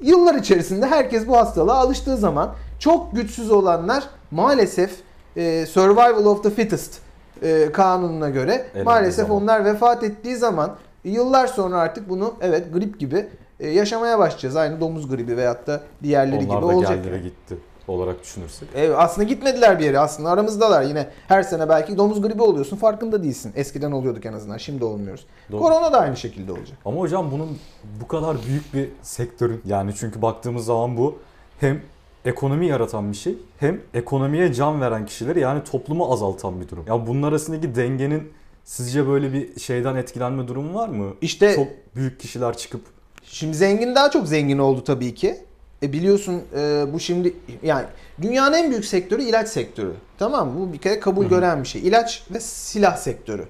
Yıllar 0.00 0.34
içerisinde 0.34 0.86
herkes 0.86 1.28
bu 1.28 1.36
hastalığa 1.36 1.76
alıştığı 1.76 2.16
zaman 2.16 2.54
çok 2.78 3.16
güçsüz 3.16 3.50
olanlar 3.50 4.04
maalesef 4.30 4.90
e, 5.36 5.66
survival 5.66 6.24
of 6.24 6.42
the 6.42 6.50
fittest 6.50 6.98
e, 7.42 7.72
kanununa 7.72 8.28
göre 8.30 8.52
Elendiği 8.52 8.84
maalesef 8.84 9.26
zaman. 9.26 9.42
onlar 9.42 9.64
vefat 9.64 10.02
ettiği 10.04 10.36
zaman 10.36 10.76
yıllar 11.04 11.46
sonra 11.46 11.76
artık 11.78 12.08
bunu 12.08 12.34
evet 12.40 12.72
grip 12.74 13.00
gibi 13.00 13.26
e, 13.60 13.68
yaşamaya 13.70 14.18
başlayacağız. 14.18 14.56
Aynı 14.56 14.80
domuz 14.80 15.08
gribi 15.08 15.36
veyahut 15.36 15.66
da 15.66 15.80
diğerleri 16.02 16.36
Onlar 16.44 16.56
gibi 16.58 16.62
da 16.62 16.66
olacak. 16.76 16.94
geldi 16.94 17.10
ve 17.10 17.16
yani. 17.16 17.22
gitti 17.24 17.56
olarak 17.88 18.22
düşünürsek. 18.22 18.68
Evet, 18.74 18.94
aslında 18.96 19.28
gitmediler 19.28 19.78
bir 19.78 19.84
yere. 19.84 19.98
Aslında 19.98 20.30
aramızdalar. 20.30 20.82
Yine 20.82 21.08
her 21.28 21.42
sene 21.42 21.68
belki 21.68 21.98
domuz 21.98 22.22
gribi 22.22 22.42
oluyorsun. 22.42 22.76
Farkında 22.76 23.22
değilsin. 23.22 23.52
Eskiden 23.56 23.92
oluyorduk 23.92 24.26
en 24.26 24.32
azından. 24.32 24.56
Şimdi 24.56 24.84
olmuyoruz. 24.84 25.26
Doğru. 25.52 25.60
Korona 25.60 25.92
da 25.92 26.00
aynı 26.00 26.16
şekilde 26.16 26.52
olacak. 26.52 26.78
Ama 26.84 27.00
hocam 27.00 27.30
bunun 27.30 27.58
bu 28.02 28.08
kadar 28.08 28.36
büyük 28.46 28.74
bir 28.74 28.88
sektörün 29.02 29.62
yani 29.66 29.92
çünkü 29.96 30.22
baktığımız 30.22 30.64
zaman 30.64 30.96
bu 30.96 31.18
hem 31.60 31.82
ekonomi 32.24 32.66
yaratan 32.66 33.12
bir 33.12 33.16
şey 33.16 33.38
hem 33.58 33.80
ekonomiye 33.94 34.52
can 34.52 34.80
veren 34.80 35.06
kişileri 35.06 35.40
yani 35.40 35.64
toplumu 35.64 36.12
azaltan 36.12 36.60
bir 36.60 36.68
durum. 36.68 36.84
Ya 36.88 37.06
bunun 37.06 37.22
arasındaki 37.22 37.74
dengenin 37.74 38.32
sizce 38.64 39.08
böyle 39.08 39.32
bir 39.32 39.60
şeyden 39.60 39.96
etkilenme 39.96 40.48
durumu 40.48 40.74
var 40.74 40.88
mı? 40.88 41.14
İşte 41.20 41.54
Çok 41.54 41.68
büyük 41.96 42.20
kişiler 42.20 42.56
çıkıp 42.56 42.82
Şimdi 43.22 43.56
zengin 43.56 43.94
daha 43.94 44.10
çok 44.10 44.28
zengin 44.28 44.58
oldu 44.58 44.84
tabii 44.84 45.14
ki. 45.14 45.36
E 45.82 45.92
biliyorsun 45.92 46.42
e, 46.56 46.84
bu 46.92 47.00
şimdi 47.00 47.34
yani 47.62 47.86
dünyanın 48.22 48.56
en 48.56 48.70
büyük 48.70 48.84
sektörü 48.84 49.22
ilaç 49.22 49.48
sektörü. 49.48 49.92
Tamam 50.18 50.48
mı? 50.48 50.60
Bu 50.60 50.72
bir 50.72 50.78
kere 50.78 51.00
kabul 51.00 51.26
gören 51.26 51.62
bir 51.62 51.68
şey. 51.68 51.88
İlaç 51.88 52.22
ve 52.34 52.40
silah 52.40 52.96
sektörü. 52.96 53.44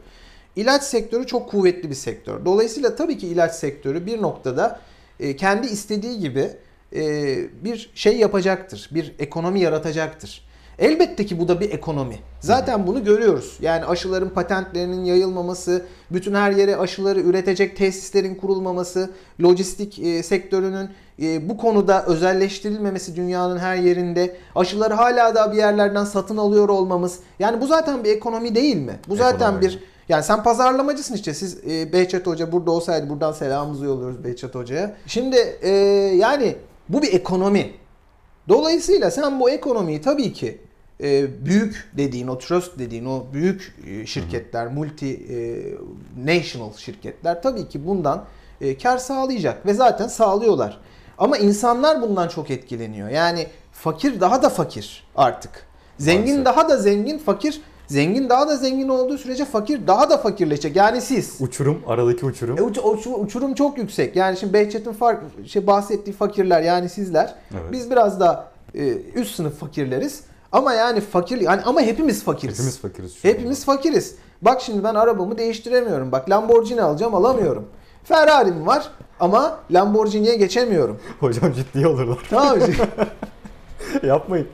İlaç 0.56 0.82
sektörü 0.82 1.26
çok 1.26 1.50
kuvvetli 1.50 1.90
bir 1.90 1.94
sektör. 1.94 2.44
Dolayısıyla 2.44 2.96
tabii 2.96 3.18
ki 3.18 3.26
ilaç 3.26 3.54
sektörü 3.54 4.06
bir 4.06 4.22
noktada 4.22 4.80
e, 5.20 5.36
kendi 5.36 5.66
istediği 5.66 6.18
gibi 6.18 6.50
e, 6.94 7.36
bir 7.64 7.90
şey 7.94 8.16
yapacaktır. 8.16 8.90
Bir 8.92 9.14
ekonomi 9.18 9.60
yaratacaktır. 9.60 10.49
Elbette 10.80 11.26
ki 11.26 11.38
bu 11.38 11.48
da 11.48 11.60
bir 11.60 11.70
ekonomi. 11.70 12.18
Zaten 12.40 12.86
bunu 12.86 13.04
görüyoruz. 13.04 13.58
Yani 13.60 13.84
aşıların 13.84 14.28
patentlerinin 14.28 15.04
yayılmaması, 15.04 15.86
bütün 16.10 16.34
her 16.34 16.50
yere 16.52 16.76
aşıları 16.76 17.20
üretecek 17.20 17.76
tesislerin 17.76 18.34
kurulmaması, 18.34 19.10
lojistik 19.42 19.98
e, 19.98 20.22
sektörünün 20.22 20.90
e, 21.22 21.48
bu 21.48 21.56
konuda 21.56 22.06
özelleştirilmemesi 22.06 23.16
dünyanın 23.16 23.58
her 23.58 23.76
yerinde, 23.76 24.36
aşıları 24.54 24.94
hala 24.94 25.34
da 25.34 25.52
bir 25.52 25.56
yerlerden 25.56 26.04
satın 26.04 26.36
alıyor 26.36 26.68
olmamız. 26.68 27.18
Yani 27.38 27.60
bu 27.60 27.66
zaten 27.66 28.04
bir 28.04 28.10
ekonomi 28.10 28.54
değil 28.54 28.76
mi? 28.76 28.98
Bu 29.08 29.16
zaten 29.16 29.46
Ekonomi. 29.46 29.62
bir 29.62 29.80
yani 30.08 30.22
sen 30.22 30.42
pazarlamacısın 30.42 31.14
işte. 31.14 31.34
Siz 31.34 31.58
e, 31.70 31.92
Behçet 31.92 32.26
Hoca 32.26 32.52
burada 32.52 32.70
olsaydı 32.70 33.08
buradan 33.08 33.32
selamımızı 33.32 33.84
yolluyoruz 33.84 34.24
Behçet 34.24 34.54
Hoca'ya. 34.54 34.96
Şimdi 35.06 35.36
e, 35.62 35.70
yani 36.16 36.56
bu 36.88 37.02
bir 37.02 37.12
ekonomi. 37.12 37.70
Dolayısıyla 38.48 39.10
sen 39.10 39.40
bu 39.40 39.50
ekonomiyi 39.50 40.00
tabii 40.00 40.32
ki 40.32 40.60
e, 41.02 41.44
büyük 41.46 41.90
dediğin 41.96 42.28
o 42.28 42.38
trust 42.38 42.78
dediğin 42.78 43.04
o 43.04 43.24
büyük 43.32 43.74
e, 43.86 44.06
şirketler, 44.06 44.66
multi 44.66 45.06
e, 45.14 45.38
national 46.34 46.72
şirketler 46.76 47.42
tabii 47.42 47.68
ki 47.68 47.86
bundan 47.86 48.24
e, 48.60 48.78
kar 48.78 48.98
sağlayacak 48.98 49.66
ve 49.66 49.74
zaten 49.74 50.08
sağlıyorlar. 50.08 50.80
Ama 51.18 51.38
insanlar 51.38 52.02
bundan 52.02 52.28
çok 52.28 52.50
etkileniyor. 52.50 53.08
Yani 53.08 53.46
fakir 53.72 54.20
daha 54.20 54.42
da 54.42 54.48
fakir 54.48 55.04
artık. 55.16 55.50
Zengin 55.98 56.24
Maalesef. 56.24 56.44
daha 56.44 56.68
da 56.68 56.76
zengin, 56.76 57.18
fakir 57.18 57.60
zengin 57.86 58.28
daha 58.28 58.48
da 58.48 58.56
zengin 58.56 58.88
olduğu 58.88 59.18
sürece 59.18 59.44
fakir 59.44 59.86
daha 59.86 60.10
da 60.10 60.18
fakirleşecek. 60.18 60.76
Yani 60.76 61.00
siz. 61.00 61.36
uçurum, 61.40 61.82
aradaki 61.86 62.26
uçurum. 62.26 62.58
E, 62.58 62.62
uç- 62.62 62.78
uç- 62.78 63.06
uçurum 63.06 63.54
çok 63.54 63.78
yüksek. 63.78 64.16
Yani 64.16 64.36
şimdi 64.36 64.52
Behçet'in 64.52 64.92
fark, 64.92 65.22
şey 65.46 65.66
bahsettiği 65.66 66.16
fakirler 66.16 66.62
yani 66.62 66.88
sizler. 66.88 67.34
Evet. 67.52 67.72
Biz 67.72 67.90
biraz 67.90 68.20
da 68.20 68.48
e, 68.74 68.88
üst 69.14 69.34
sınıf 69.34 69.58
fakirleriz. 69.58 70.20
Ama 70.52 70.72
yani 70.74 71.00
fakir 71.00 71.40
yani 71.40 71.62
ama 71.64 71.80
hepimiz 71.80 72.24
fakiriz. 72.24 72.54
Hepimiz 72.58 72.78
fakiriz. 72.78 73.14
şu 73.14 73.28
anda. 73.28 73.36
Hepimiz 73.38 73.64
fakiriz. 73.64 74.14
Bak 74.42 74.60
şimdi 74.62 74.84
ben 74.84 74.94
arabamı 74.94 75.38
değiştiremiyorum. 75.38 76.12
Bak 76.12 76.30
Lamborghini 76.30 76.82
alacağım 76.82 77.14
alamıyorum. 77.14 77.66
Ferrari'm 78.04 78.66
var 78.66 78.90
ama 79.20 79.58
Lamborghini'ye 79.70 80.36
geçemiyorum. 80.36 81.00
Hocam 81.20 81.52
ciddiye 81.52 81.86
alırlar. 81.86 82.18
Tamam? 82.30 82.58
Yapmayın. 84.02 84.48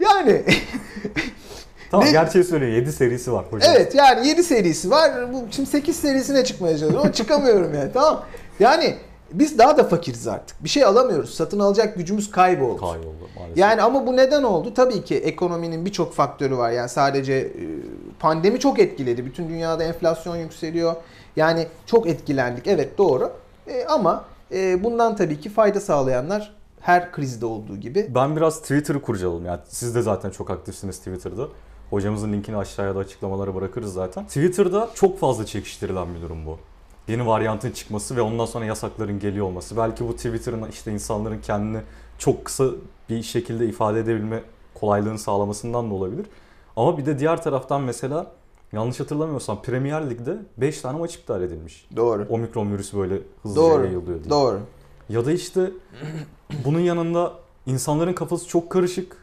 yani 0.00 0.44
Tamam 1.90 2.06
Ne- 2.06 2.10
gerçeği 2.12 2.44
söylüyor. 2.44 2.72
7 2.72 2.92
serisi 2.92 3.32
var 3.32 3.44
hocam. 3.50 3.72
Evet 3.76 3.94
yani 3.94 4.28
7 4.28 4.44
serisi 4.44 4.90
var. 4.90 5.32
Bu 5.32 5.44
şimdi 5.50 5.68
8 5.70 5.96
serisine 5.96 6.44
çıkmaya 6.44 6.72
çalışıyorum 6.72 6.98
ama 7.00 7.12
çıkamıyorum 7.12 7.74
yani. 7.74 7.92
Tamam. 7.92 8.24
Yani 8.60 8.96
biz 9.32 9.58
daha 9.58 9.76
da 9.76 9.84
fakiriz 9.84 10.26
artık. 10.26 10.64
Bir 10.64 10.68
şey 10.68 10.84
alamıyoruz. 10.84 11.34
Satın 11.34 11.58
alacak 11.58 11.96
gücümüz 11.96 12.30
kayboldu. 12.30 12.80
Kayboldu 12.80 13.28
maalesef. 13.36 13.58
Yani 13.58 13.82
ama 13.82 14.06
bu 14.06 14.16
neden 14.16 14.42
oldu? 14.42 14.74
Tabii 14.74 15.04
ki 15.04 15.16
ekonominin 15.16 15.84
birçok 15.84 16.14
faktörü 16.14 16.56
var. 16.56 16.70
Yani 16.70 16.88
sadece 16.88 17.34
e, 17.34 17.52
pandemi 18.20 18.60
çok 18.60 18.78
etkiledi. 18.78 19.26
Bütün 19.26 19.48
dünyada 19.48 19.84
enflasyon 19.84 20.36
yükseliyor. 20.36 20.94
Yani 21.36 21.66
çok 21.86 22.06
etkilendik. 22.06 22.66
Evet 22.66 22.98
doğru. 22.98 23.32
E, 23.66 23.84
ama 23.84 24.24
e, 24.52 24.84
bundan 24.84 25.16
tabii 25.16 25.40
ki 25.40 25.50
fayda 25.50 25.80
sağlayanlar 25.80 26.54
her 26.80 27.12
krizde 27.12 27.46
olduğu 27.46 27.76
gibi. 27.76 28.10
Ben 28.14 28.36
biraz 28.36 28.60
Twitter'ı 28.60 29.02
kurcaladım. 29.02 29.46
Yani 29.46 29.60
siz 29.68 29.94
de 29.94 30.02
zaten 30.02 30.30
çok 30.30 30.50
aktifsiniz 30.50 30.98
Twitter'da. 30.98 31.48
Hocamızın 31.90 32.32
linkini 32.32 32.56
aşağıya 32.56 32.94
da 32.94 32.98
açıklamalara 32.98 33.54
bırakırız 33.54 33.92
zaten. 33.92 34.24
Twitter'da 34.24 34.88
çok 34.94 35.18
fazla 35.18 35.46
çekiştirilen 35.46 36.14
bir 36.14 36.22
durum 36.22 36.46
bu. 36.46 36.58
Yeni 37.08 37.26
varyantın 37.26 37.70
çıkması 37.70 38.16
ve 38.16 38.20
ondan 38.22 38.46
sonra 38.46 38.64
yasakların 38.64 39.18
geliyor 39.18 39.46
olması. 39.46 39.76
Belki 39.76 40.08
bu 40.08 40.16
Twitter'ın 40.16 40.68
işte 40.70 40.92
insanların 40.92 41.40
kendini 41.40 41.80
çok 42.18 42.44
kısa 42.44 42.66
bir 43.08 43.22
şekilde 43.22 43.66
ifade 43.66 44.00
edebilme 44.00 44.42
kolaylığını 44.74 45.18
sağlamasından 45.18 45.90
da 45.90 45.94
olabilir. 45.94 46.26
Ama 46.76 46.98
bir 46.98 47.06
de 47.06 47.18
diğer 47.18 47.42
taraftan 47.42 47.82
mesela 47.82 48.26
yanlış 48.72 49.00
hatırlamıyorsam 49.00 49.62
Premier 49.62 50.10
Lig'de 50.10 50.36
5 50.56 50.80
tane 50.80 50.98
maç 50.98 51.14
iptal 51.14 51.42
edilmiş. 51.42 51.88
Doğru. 51.96 52.26
Omikron 52.30 52.72
virüsü 52.72 52.98
böyle 52.98 53.18
hızlıca 53.42 53.62
Doğru. 53.62 53.84
yayılıyor 53.84 54.18
diye. 54.24 54.30
Doğru. 54.30 54.60
Ya 55.08 55.26
da 55.26 55.32
işte 55.32 55.70
bunun 56.64 56.80
yanında 56.80 57.32
insanların 57.66 58.12
kafası 58.12 58.48
çok 58.48 58.70
karışık. 58.70 59.16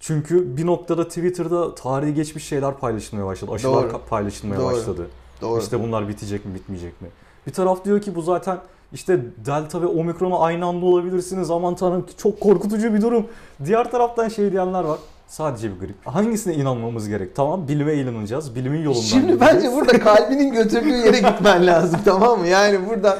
Çünkü 0.00 0.56
bir 0.56 0.66
noktada 0.66 1.08
Twitter'da 1.08 1.74
tarihi 1.74 2.14
geçmiş 2.14 2.44
şeyler 2.44 2.78
paylaşılmaya 2.78 3.26
başladı. 3.26 3.52
Aşılar 3.52 3.90
Doğru. 3.90 4.00
paylaşılmaya 4.08 4.60
Doğru. 4.60 4.72
başladı. 4.76 5.06
Doğru. 5.40 5.60
İşte 5.60 5.82
bunlar 5.82 6.08
bitecek 6.08 6.44
mi 6.44 6.54
bitmeyecek 6.54 7.02
mi? 7.02 7.08
Bir 7.46 7.52
taraf 7.52 7.84
diyor 7.84 8.00
ki 8.00 8.14
bu 8.14 8.22
zaten 8.22 8.58
işte 8.92 9.20
Delta 9.46 9.82
ve 9.82 9.86
Omikron'a 9.86 10.38
aynı 10.38 10.66
anda 10.66 10.86
olabilirsiniz. 10.86 11.50
Aman 11.50 11.74
tanrım 11.74 12.06
çok 12.18 12.40
korkutucu 12.40 12.94
bir 12.94 13.02
durum. 13.02 13.26
Diğer 13.64 13.90
taraftan 13.90 14.28
şey 14.28 14.52
diyenler 14.52 14.84
var. 14.84 14.98
Sadece 15.28 15.70
bir 15.74 15.80
grip. 15.86 16.06
Hangisine 16.06 16.54
inanmamız 16.54 17.08
gerek? 17.08 17.36
Tamam 17.36 17.68
bilime 17.68 17.94
inanacağız. 17.94 18.54
Bilimin 18.54 18.82
yolundan 18.82 19.00
Şimdi 19.02 19.26
gideceğiz. 19.32 19.54
bence 19.54 19.72
burada 19.72 20.00
kalbinin 20.00 20.52
götürdüğü 20.52 20.88
yere 20.96 21.18
gitmen 21.20 21.66
lazım 21.66 22.00
tamam 22.04 22.40
mı? 22.40 22.46
Yani 22.48 22.88
burada 22.88 23.18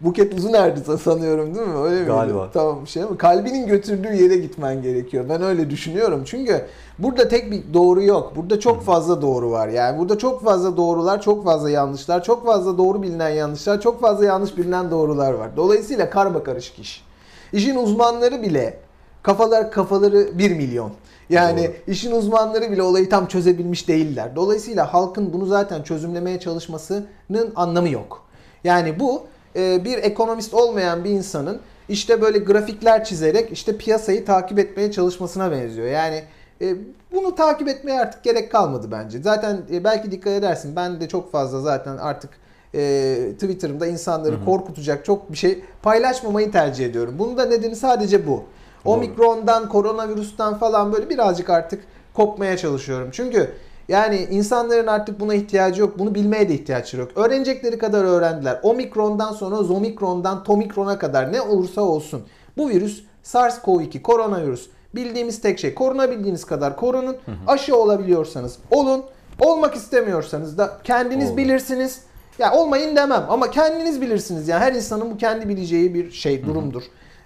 Buket 0.00 0.34
Uzunerdi 0.34 0.98
sanıyorum 0.98 1.54
değil 1.54 1.66
mi? 1.66 1.78
Öyle 1.78 2.00
mi? 2.00 2.06
Galiba. 2.06 2.50
Tamam 2.52 2.86
şey 2.86 3.02
ama 3.02 3.16
kalbinin 3.16 3.66
götürdüğü 3.66 4.14
yere 4.22 4.36
gitmen 4.36 4.82
gerekiyor. 4.82 5.24
Ben 5.28 5.42
öyle 5.42 5.70
düşünüyorum. 5.70 6.22
Çünkü 6.24 6.66
burada 6.98 7.28
tek 7.28 7.50
bir 7.50 7.62
doğru 7.74 8.02
yok. 8.02 8.32
Burada 8.36 8.60
çok 8.60 8.82
fazla 8.82 9.22
doğru 9.22 9.50
var. 9.50 9.68
Yani 9.68 9.98
burada 9.98 10.18
çok 10.18 10.44
fazla 10.44 10.76
doğrular, 10.76 11.22
çok 11.22 11.44
fazla 11.44 11.70
yanlışlar, 11.70 12.22
çok 12.22 12.46
fazla 12.46 12.78
doğru 12.78 13.02
bilinen 13.02 13.28
yanlışlar, 13.28 13.80
çok 13.80 14.00
fazla 14.00 14.24
yanlış 14.24 14.56
bilinen 14.56 14.90
doğrular 14.90 15.32
var. 15.32 15.56
Dolayısıyla 15.56 16.10
karma 16.10 16.44
karışık 16.44 16.78
iş. 16.78 17.04
İşin 17.52 17.76
uzmanları 17.76 18.42
bile 18.42 18.78
kafalar 19.22 19.70
kafaları 19.70 20.38
1 20.38 20.50
milyon. 20.50 20.90
Yani 21.30 21.64
Doğru. 21.64 21.92
işin 21.92 22.12
uzmanları 22.12 22.70
bile 22.70 22.82
olayı 22.82 23.08
tam 23.08 23.26
çözebilmiş 23.26 23.88
değiller. 23.88 24.36
Dolayısıyla 24.36 24.94
halkın 24.94 25.32
bunu 25.32 25.46
zaten 25.46 25.82
çözümlemeye 25.82 26.40
çalışmasının 26.40 27.52
anlamı 27.56 27.88
yok. 27.88 28.22
Yani 28.64 29.00
bu 29.00 29.22
e, 29.56 29.84
bir 29.84 29.98
ekonomist 29.98 30.54
olmayan 30.54 31.04
bir 31.04 31.10
insanın 31.10 31.60
işte 31.88 32.22
böyle 32.22 32.38
grafikler 32.38 33.04
çizerek 33.04 33.52
işte 33.52 33.76
piyasayı 33.76 34.24
takip 34.24 34.58
etmeye 34.58 34.92
çalışmasına 34.92 35.50
benziyor. 35.50 35.86
Yani 35.86 36.22
e, 36.60 36.76
bunu 37.12 37.34
takip 37.34 37.68
etmeye 37.68 38.00
artık 38.00 38.24
gerek 38.24 38.52
kalmadı 38.52 38.88
bence. 38.92 39.22
Zaten 39.22 39.60
e, 39.72 39.84
belki 39.84 40.10
dikkat 40.10 40.32
edersin 40.32 40.76
ben 40.76 41.00
de 41.00 41.08
çok 41.08 41.32
fazla 41.32 41.60
zaten 41.60 41.96
artık 41.96 42.30
e, 42.74 43.32
Twitter'ımda 43.32 43.86
insanları 43.86 44.36
Hı 44.36 44.40
hı. 44.40 44.44
korkutacak 44.44 45.04
çok 45.04 45.32
bir 45.32 45.36
şey 45.36 45.62
paylaşmamayı 45.82 46.52
tercih 46.52 46.86
ediyorum. 46.86 47.14
Bunun 47.18 47.36
da 47.36 47.44
nedeni 47.44 47.76
sadece 47.76 48.26
bu. 48.26 48.30
Doğru. 48.30 48.94
Omikron'dan, 48.94 49.68
koronavirüsten 49.68 50.54
falan 50.54 50.92
böyle 50.92 51.10
birazcık 51.10 51.50
artık 51.50 51.84
kopmaya 52.14 52.56
çalışıyorum. 52.56 53.08
Çünkü 53.12 53.50
yani 53.90 54.26
insanların 54.30 54.86
artık 54.86 55.20
buna 55.20 55.34
ihtiyacı 55.34 55.80
yok. 55.80 55.98
Bunu 55.98 56.14
bilmeye 56.14 56.48
de 56.48 56.54
ihtiyaçları 56.54 57.02
yok. 57.02 57.10
Öğrenecekleri 57.16 57.78
kadar 57.78 58.04
öğrendiler. 58.04 58.60
Omikron'dan 58.62 59.32
sonra 59.32 59.56
Zomikron'dan 59.56 60.44
Tomikron'a 60.44 60.98
kadar 60.98 61.32
ne 61.32 61.40
olursa 61.40 61.82
olsun. 61.82 62.22
Bu 62.56 62.68
virüs 62.68 63.02
SARS-CoV-2 63.24 64.02
koronavirüs. 64.02 64.66
Bildiğimiz 64.94 65.40
tek 65.40 65.58
şey 65.58 65.74
korunabildiğiniz 65.74 66.44
kadar 66.44 66.76
korunun. 66.76 67.16
Aşı 67.46 67.76
olabiliyorsanız 67.76 68.58
olun. 68.70 69.04
Olmak 69.40 69.74
istemiyorsanız 69.74 70.58
da 70.58 70.78
kendiniz 70.84 71.28
Olun. 71.28 71.36
bilirsiniz. 71.36 72.02
Ya 72.38 72.52
olmayın 72.52 72.96
demem 72.96 73.26
ama 73.28 73.50
kendiniz 73.50 74.00
bilirsiniz. 74.00 74.48
Yani 74.48 74.60
her 74.60 74.72
insanın 74.72 75.10
bu 75.10 75.16
kendi 75.16 75.48
bileceği 75.48 75.94
bir 75.94 76.10
şey, 76.10 76.46
durumdur. 76.46 76.82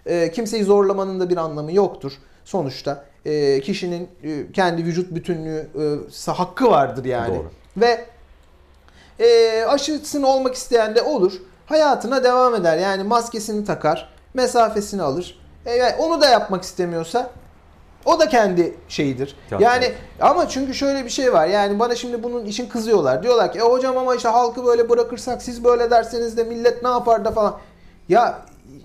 Ee, 0.06 0.30
kimseyi 0.30 0.64
zorlamanın 0.64 1.20
da 1.20 1.30
bir 1.30 1.36
anlamı 1.36 1.72
yoktur. 1.72 2.12
Sonuçta 2.44 3.04
e, 3.24 3.60
kişinin 3.60 4.08
e, 4.22 4.52
kendi 4.52 4.84
vücut 4.84 5.14
bütünlüğü 5.14 5.68
e, 6.26 6.32
hakkı 6.32 6.70
vardır 6.70 7.04
yani. 7.04 7.34
Doğru. 7.34 7.50
Ve 7.76 8.04
e, 9.18 9.62
aşısını 9.64 10.26
olmak 10.26 10.54
isteyen 10.54 10.94
de 10.94 11.02
olur. 11.02 11.32
Hayatına 11.66 12.24
devam 12.24 12.54
eder. 12.54 12.78
Yani 12.78 13.02
maskesini 13.02 13.64
takar, 13.64 14.14
mesafesini 14.34 15.02
alır. 15.02 15.40
E, 15.66 15.94
onu 15.94 16.20
da 16.20 16.28
yapmak 16.28 16.62
istemiyorsa 16.62 17.30
o 18.04 18.20
da 18.20 18.28
kendi 18.28 18.74
şeyidir. 18.88 19.36
Kendi 19.50 19.64
yani 19.64 19.92
ama 20.20 20.48
çünkü 20.48 20.74
şöyle 20.74 21.04
bir 21.04 21.10
şey 21.10 21.32
var. 21.32 21.46
Yani 21.46 21.78
bana 21.78 21.94
şimdi 21.94 22.22
bunun 22.22 22.44
için 22.44 22.68
kızıyorlar. 22.68 23.22
Diyorlar 23.22 23.52
ki 23.52 23.58
e 23.58 23.62
hocam 23.62 23.98
ama 23.98 24.14
işte 24.14 24.28
halkı 24.28 24.66
böyle 24.66 24.88
bırakırsak 24.90 25.42
siz 25.42 25.64
böyle 25.64 25.90
derseniz 25.90 26.36
de 26.36 26.44
millet 26.44 26.82
ne 26.82 26.88
yapar 26.88 27.24
da 27.24 27.30
falan. 27.30 27.58
Ya 28.08 28.38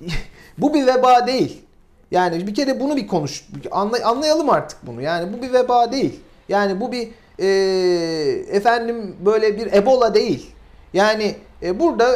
bu 0.58 0.74
bir 0.74 0.88
veba 0.88 1.28
değil. 1.28 1.62
Yani 2.12 2.48
bir 2.48 2.56
kere 2.56 2.80
bunu 2.80 2.96
bir 2.98 3.08
konuş 3.08 3.48
anlay- 3.72 4.04
anlayalım 4.04 4.50
artık 4.50 4.88
bunu. 4.88 5.02
Yani 5.02 5.34
bu 5.34 5.42
bir 5.42 5.54
veba 5.54 5.92
değil. 5.92 6.20
Yani 6.50 6.82
bu 6.82 6.92
bir 6.92 7.10
e, 7.40 7.48
efendim 8.52 9.16
böyle 9.26 9.58
bir 9.58 9.74
Ebola 9.74 10.14
değil. 10.14 10.52
Yani 10.94 11.36
e, 11.64 11.80
burada 11.80 12.16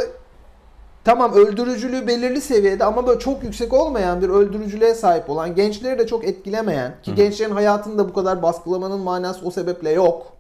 tamam 1.06 1.34
öldürücülüğü 1.34 2.08
belirli 2.08 2.42
seviyede 2.42 2.86
ama 2.86 3.08
böyle 3.08 3.20
çok 3.20 3.44
yüksek 3.44 3.74
olmayan 3.74 4.22
bir 4.22 4.30
öldürücülüğe 4.30 4.94
sahip 4.96 5.30
olan 5.30 5.56
gençleri 5.56 6.00
de 6.00 6.08
çok 6.08 6.26
etkilemeyen 6.26 6.96
ki 7.04 7.12
Hı. 7.12 7.16
gençlerin 7.16 7.52
hayatını 7.52 7.98
da 7.98 8.10
bu 8.10 8.14
kadar 8.14 8.42
baskılamanın 8.44 9.00
manası 9.00 9.46
o 9.46 9.52
sebeple 9.52 9.92
yok. 9.92 10.34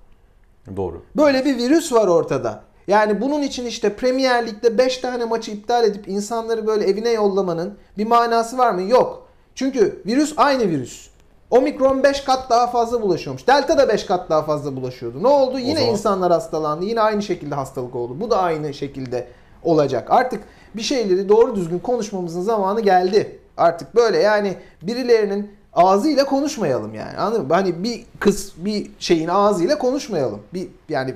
Doğru. 0.77 1.01
Böyle 1.17 1.45
bir 1.45 1.57
virüs 1.57 1.93
var 1.93 2.07
ortada. 2.07 2.61
Yani 2.87 3.21
bunun 3.21 3.41
için 3.41 3.65
işte 3.65 3.95
Premier 3.95 4.47
Lig'de 4.47 4.77
5 4.77 4.97
tane 4.97 5.25
maçı 5.25 5.51
iptal 5.51 5.83
edip 5.83 6.07
insanları 6.07 6.67
böyle 6.67 6.85
evine 6.85 7.09
yollamanın 7.09 7.77
bir 7.97 8.07
manası 8.07 8.57
var 8.57 8.71
mı? 8.71 8.81
Yok. 8.81 9.22
Çünkü 9.55 10.01
virüs 10.05 10.33
aynı 10.37 10.63
virüs. 10.69 11.07
Omikron 11.49 12.03
5 12.03 12.21
kat 12.21 12.49
daha 12.49 12.67
fazla 12.67 13.01
bulaşıyormuş. 13.01 13.47
Delta 13.47 13.77
da 13.77 13.89
5 13.89 14.03
kat 14.05 14.29
daha 14.29 14.43
fazla 14.43 14.75
bulaşıyordu. 14.75 15.23
Ne 15.23 15.27
oldu? 15.27 15.59
Yine 15.59 15.79
zaman- 15.79 15.91
insanlar 15.91 16.31
hastalandı. 16.31 16.85
Yine 16.85 17.01
aynı 17.01 17.21
şekilde 17.21 17.55
hastalık 17.55 17.95
oldu. 17.95 18.15
Bu 18.19 18.29
da 18.31 18.39
aynı 18.41 18.73
şekilde 18.73 19.27
olacak. 19.63 20.07
Artık 20.11 20.43
bir 20.75 20.81
şeyleri 20.81 21.29
doğru 21.29 21.55
düzgün 21.55 21.79
konuşmamızın 21.79 22.41
zamanı 22.41 22.81
geldi. 22.81 23.39
Artık 23.57 23.95
böyle 23.95 24.17
yani 24.17 24.55
birilerinin 24.81 25.51
ağzıyla 25.73 26.25
konuşmayalım 26.25 26.93
yani. 26.95 27.17
Anladın 27.17 27.45
mı? 27.47 27.53
Hani 27.53 27.83
bir 27.83 28.05
kız 28.19 28.53
bir 28.57 28.91
şeyin 28.99 29.27
ağzıyla 29.27 29.77
konuşmayalım. 29.77 30.39
Bir 30.53 30.67
yani 30.89 31.13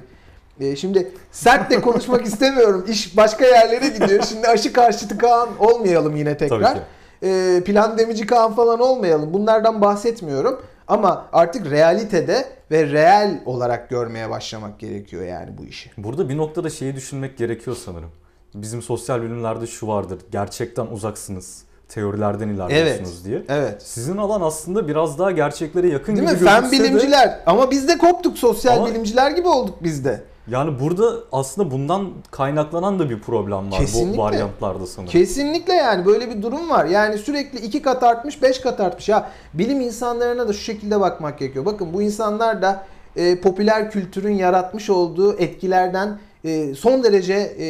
e, 0.60 0.75
şimdi 0.75 1.12
sert 1.32 1.72
de 1.72 1.82
konuşmak 1.82 2.25
istemiyorum. 2.25 2.86
İş 2.89 3.17
başka 3.17 3.46
yerlere 3.46 3.88
gidiyor. 3.88 4.24
Şimdi 4.24 4.48
aşı 4.48 4.74
karşıtı 4.74 5.17
Kaan 5.17 5.50
olmayalım 5.60 6.15
yine 6.15 6.38
tekrar. 6.38 6.62
Tabii 6.63 6.79
ki. 6.79 6.86
E, 7.24 7.62
plan 7.66 7.98
demici 7.98 8.26
Kaan 8.26 8.54
falan 8.56 8.80
olmayalım. 8.80 9.34
Bunlardan 9.34 9.82
bahsetmiyorum. 9.82 10.62
Ama 10.88 11.26
artık 11.34 11.72
realitede 11.72 12.46
ve 12.72 12.92
reel 12.92 13.42
olarak 13.46 13.90
görmeye 13.90 14.30
başlamak 14.30 14.80
gerekiyor 14.80 15.26
yani 15.26 15.58
bu 15.58 15.66
işi. 15.66 15.92
Burada 15.98 16.30
bir 16.30 16.38
noktada 16.38 16.70
şeyi 16.70 16.96
düşünmek 16.96 17.38
gerekiyor 17.38 17.78
sanırım. 17.86 18.12
Bizim 18.56 18.82
sosyal 18.82 19.22
bilimlerde 19.22 19.68
şu 19.68 19.88
vardır. 19.88 20.20
Gerçekten 20.32 20.86
uzaksınız. 20.86 21.64
Teorilerden 21.90 22.50
ilerliyorsunuz 22.50 23.26
diye. 23.26 23.44
Evet. 23.50 23.84
Sizin 23.84 24.18
alan 24.18 24.42
aslında 24.42 24.88
biraz 24.88 25.20
daha 25.20 25.32
gerçeklere 25.32 25.88
yakın 25.88 26.16
Değil 26.16 26.28
gibi 26.28 26.40
mi? 26.40 26.46
Fen 26.46 26.62
gözükse 26.62 26.84
de- 26.84 26.88
bilimciler. 26.90 27.40
Ama 27.46 27.72
biz 27.72 27.88
de 27.88 27.98
koptuk. 27.98 28.38
Sosyal 28.38 28.78
Ama- 28.78 28.88
bilimciler 28.88 29.32
gibi 29.32 29.48
olduk 29.48 29.84
biz 29.84 30.06
de. 30.06 30.22
Yani 30.48 30.80
burada 30.80 31.13
aslında 31.32 31.72
bundan 31.72 32.10
kaynaklanan 32.32 33.00
da 33.00 33.10
bir 33.10 33.20
problem 33.20 33.72
var 33.72 33.80
Kesinlikle. 33.80 34.18
bu 34.18 34.22
varyantlarda 34.22 34.86
sanırım. 34.86 35.12
Kesinlikle 35.12 35.74
yani 35.74 36.06
böyle 36.06 36.30
bir 36.30 36.42
durum 36.42 36.70
var. 36.70 36.86
Yani 36.86 37.18
sürekli 37.18 37.60
iki 37.60 37.82
kat 37.82 38.04
artmış, 38.04 38.42
beş 38.42 38.60
kat 38.60 38.80
artmış. 38.80 39.10
Ya 39.10 39.32
bilim 39.54 39.82
insanlarına 39.82 40.48
da 40.48 40.54
şu 40.54 40.60
şekilde 40.60 41.00
bakmak 41.00 41.39
gerekiyor. 41.39 41.66
Bakın 41.66 41.94
bu 41.94 42.01
insanlar 42.01 42.62
da 42.62 42.84
e, 43.16 43.42
popüler 43.42 43.92
kültürün 43.92 44.34
yaratmış 44.34 44.89
olduğu 44.89 45.34
etkilerden 45.34 46.20
e, 46.44 46.75
son 46.75 47.04
derece 47.04 47.34
e, 47.34 47.66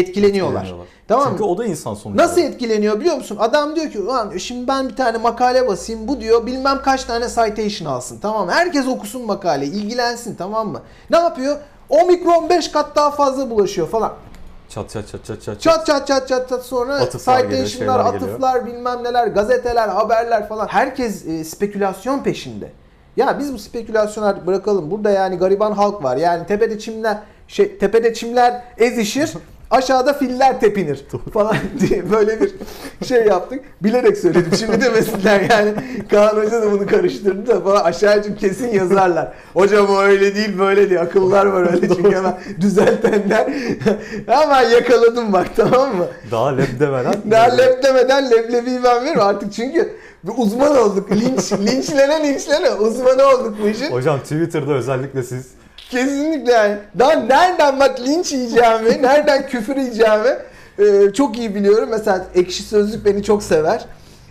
etkileniyorlar. 0.00 0.60
Etkileniyorlar. 0.60 0.86
Tamam 1.08 1.26
Çünkü 1.30 1.42
mı? 1.42 1.48
o 1.48 1.58
da 1.58 1.66
insan 1.66 1.94
sonuçta. 1.94 2.24
Nasıl 2.24 2.40
etkileniyor 2.40 3.00
biliyor 3.00 3.16
musun? 3.16 3.36
Adam 3.40 3.76
diyor 3.76 3.90
ki 3.90 3.98
ulan 3.98 4.36
şimdi 4.36 4.68
ben 4.68 4.88
bir 4.88 4.96
tane 4.96 5.18
makale 5.18 5.66
basayım 5.66 6.08
bu 6.08 6.20
diyor 6.20 6.46
bilmem 6.46 6.80
kaç 6.84 7.04
tane 7.04 7.28
citation 7.28 7.92
alsın 7.92 8.18
tamam 8.22 8.46
mı? 8.46 8.52
Herkes 8.52 8.88
okusun 8.88 9.26
makale 9.26 9.66
ilgilensin 9.66 10.34
tamam 10.34 10.68
mı? 10.68 10.82
Ne 11.10 11.16
yapıyor? 11.16 11.56
Omikron 11.90 12.48
5 12.50 12.68
kat 12.68 12.96
daha 12.96 13.10
fazla 13.10 13.50
bulaşıyor 13.50 13.88
falan. 13.88 14.12
Çat 14.68 14.90
çat 14.90 15.08
çat 15.08 15.24
çat 15.24 15.42
çat. 15.42 15.60
Çat 15.60 15.86
çat 15.86 16.06
çat 16.06 16.28
çat 16.28 16.48
çat 16.48 16.62
sonra 16.64 16.94
Atıflar 16.94 17.36
citation'lar, 17.36 17.66
şeyler 17.66 17.86
geliyor. 17.96 18.14
atıflar 18.14 18.66
bilmem 18.66 19.04
neler, 19.04 19.26
gazeteler, 19.26 19.88
haberler 19.88 20.48
falan. 20.48 20.66
Herkes 20.66 21.26
e, 21.26 21.44
spekülasyon 21.44 22.22
peşinde. 22.22 22.72
Ya 23.16 23.38
biz 23.38 23.52
bu 23.54 23.58
spekülasyonu 23.58 24.26
artık 24.26 24.46
bırakalım. 24.46 24.90
Burada 24.90 25.10
yani 25.10 25.36
gariban 25.36 25.72
halk 25.72 26.04
var. 26.04 26.16
Yani 26.16 26.46
tepede 26.46 26.78
çimler 26.78 27.18
şey 27.48 27.78
tepede 27.78 28.14
çimler 28.14 28.62
ezişir. 28.78 29.32
Aşağıda 29.70 30.12
filler 30.12 30.60
tepinir 30.60 31.04
falan 31.32 31.56
diye 31.80 32.10
böyle 32.10 32.40
bir 32.40 32.50
şey 33.06 33.24
yaptık. 33.26 33.60
Bilerek 33.82 34.16
söyledim. 34.16 34.52
Şimdi 34.58 34.80
demesinler 34.80 35.40
yani. 35.40 35.74
Kaan 36.10 36.36
Hoca 36.36 36.62
da 36.62 36.72
bunu 36.72 36.86
karıştırdı 36.86 37.46
da 37.46 37.60
falan 37.60 37.84
aşağıcım 37.84 38.36
kesin 38.36 38.68
yazarlar. 38.68 39.32
Hocam 39.54 39.86
o 39.90 40.00
öyle 40.00 40.34
değil 40.34 40.58
böyle 40.58 40.90
diye. 40.90 41.00
Akıllar 41.00 41.46
var 41.46 41.72
öyle 41.72 41.88
çünkü 41.96 42.16
hemen 42.16 42.38
düzeltenler. 42.60 43.46
hemen 44.26 44.70
yakaladım 44.70 45.32
bak 45.32 45.46
tamam 45.56 45.96
mı? 45.96 46.06
Daha 46.30 46.48
leb 46.56 46.80
demeden. 46.80 47.14
Daha 47.30 47.56
lep 47.56 47.82
demeden 47.82 48.30
leblebiyi 48.30 48.84
ben 48.84 49.04
veririm 49.04 49.20
artık 49.20 49.52
çünkü 49.52 49.92
bir 50.24 50.32
uzman 50.36 50.76
olduk. 50.78 51.10
Linç, 51.12 51.52
linçlene 51.52 52.28
linçlene 52.28 52.70
uzmanı 52.70 53.24
olduk 53.24 53.56
bu 53.62 53.68
işin. 53.68 53.90
Hocam 53.92 54.20
Twitter'da 54.20 54.72
özellikle 54.72 55.22
siz 55.22 55.46
Kesinlikle 55.90 56.52
yani. 56.52 56.76
Daha 56.98 57.12
nereden 57.12 57.80
bak 57.80 58.00
linç 58.00 58.32
yiyeceğimi, 58.32 59.02
nereden 59.02 59.46
küfür 59.46 59.76
yiyeceğimi 59.76 60.36
e, 60.78 61.12
çok 61.12 61.38
iyi 61.38 61.54
biliyorum. 61.54 61.88
Mesela 61.90 62.26
Ekşi 62.34 62.62
Sözlük 62.62 63.04
beni 63.04 63.22
çok 63.22 63.42
sever. 63.42 63.84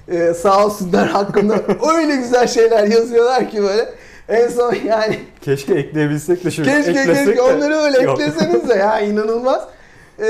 E, 0.08 0.34
sağ 0.34 0.66
olsunlar 0.66 1.08
hakkında 1.08 1.56
öyle 1.98 2.16
güzel 2.16 2.48
şeyler 2.48 2.88
yazıyorlar 2.88 3.50
ki 3.50 3.64
böyle. 3.64 3.90
En 4.30 4.48
son 4.48 4.76
yani 4.86 5.20
keşke 5.42 5.74
ekleyebilsek 5.74 6.46
de 6.46 6.52
şöyle 6.52 6.72
keşke 6.72 6.92
eklesek 6.92 7.26
keşke 7.26 7.38
de. 7.38 7.42
onları 7.42 7.76
öyle 7.76 8.02
Yok. 8.02 8.22
ekleseniz 8.22 8.70
de 8.70 8.74
ya 8.74 9.00
inanılmaz. 9.00 9.62
E, 10.20 10.26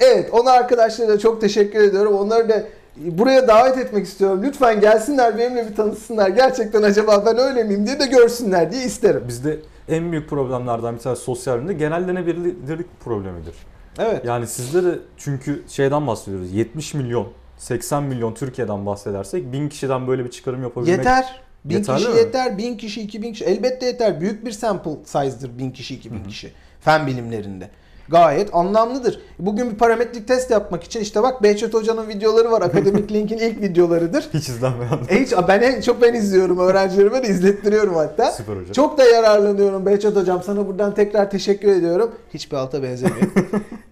evet 0.00 0.28
ona 0.32 0.50
arkadaşlara 0.50 1.08
da 1.08 1.18
çok 1.18 1.40
teşekkür 1.40 1.80
ediyorum. 1.80 2.14
Onları 2.14 2.48
da 2.48 2.62
buraya 2.96 3.48
davet 3.48 3.78
etmek 3.78 4.06
istiyorum. 4.06 4.40
Lütfen 4.42 4.80
gelsinler 4.80 5.38
benimle 5.38 5.70
bir 5.70 5.76
tanışsınlar. 5.76 6.28
Gerçekten 6.28 6.82
acaba 6.82 7.22
ben 7.26 7.38
öyle 7.38 7.64
miyim 7.64 7.86
diye 7.86 8.00
de 8.00 8.06
görsünler 8.06 8.72
diye 8.72 8.84
isterim. 8.84 9.24
Bizde 9.28 9.56
en 9.88 10.12
büyük 10.12 10.30
problemlerden 10.30 10.94
bir 10.94 11.00
tanesi 11.00 11.22
sosyal 11.22 11.56
bilimde 11.56 11.72
genellenebilirlik 11.72 13.00
problemidir. 13.00 13.54
Evet. 13.98 14.24
Yani 14.24 14.46
sizde 14.46 14.84
de 14.84 14.98
çünkü 15.16 15.62
şeyden 15.68 16.06
bahsediyoruz. 16.06 16.52
70 16.52 16.94
milyon, 16.94 17.28
80 17.56 18.02
milyon 18.02 18.34
Türkiye'den 18.34 18.86
bahsedersek 18.86 19.52
1000 19.52 19.68
kişiden 19.68 20.06
böyle 20.06 20.24
bir 20.24 20.30
çıkarım 20.30 20.62
yapabilmek 20.62 20.98
Yeter. 20.98 21.44
Bin 21.64 21.74
Yeterli 21.74 21.98
kişi 21.98 22.10
mi? 22.10 22.16
yeter, 22.16 22.58
bin 22.58 22.76
kişi, 22.76 23.02
iki 23.02 23.22
bin 23.22 23.32
kişi. 23.32 23.44
Elbette 23.44 23.86
yeter. 23.86 24.20
Büyük 24.20 24.44
bir 24.44 24.52
sample 24.52 24.90
size'dır 25.04 25.58
bin 25.58 25.70
kişi, 25.70 25.94
iki 25.94 26.12
bin 26.12 26.24
kişi. 26.24 26.52
Fen 26.80 27.06
bilimlerinde. 27.06 27.70
Gayet 28.08 28.54
anlamlıdır. 28.54 29.20
Bugün 29.38 29.70
bir 29.70 29.76
parametrik 29.76 30.28
test 30.28 30.50
yapmak 30.50 30.84
için 30.84 31.00
işte 31.00 31.22
bak 31.22 31.42
Behçet 31.42 31.74
Hoca'nın 31.74 32.08
videoları 32.08 32.50
var. 32.50 32.62
Akademik 32.62 33.12
Link'in 33.12 33.38
ilk 33.38 33.60
videoları,dır 33.60 34.28
hiç 34.34 34.48
izlenmeyen. 34.48 34.98
E 35.08 35.20
hiç, 35.20 35.32
ben 35.48 35.62
en 35.62 35.80
çok 35.80 36.02
ben 36.02 36.14
izliyorum. 36.14 36.58
Öğrencilerime 36.58 37.22
de 37.22 37.28
izlettiriyorum 37.28 37.94
hatta. 37.94 38.32
Süper 38.32 38.56
hocam. 38.56 38.72
Çok 38.72 38.98
da 38.98 39.04
yararlanıyorum 39.04 39.86
Behçet 39.86 40.16
Hocam. 40.16 40.42
Sana 40.42 40.66
buradan 40.66 40.94
tekrar 40.94 41.30
teşekkür 41.30 41.68
ediyorum. 41.68 42.10
Hiçbir 42.34 42.56
alta 42.56 42.82
benzemiyor. 42.82 43.26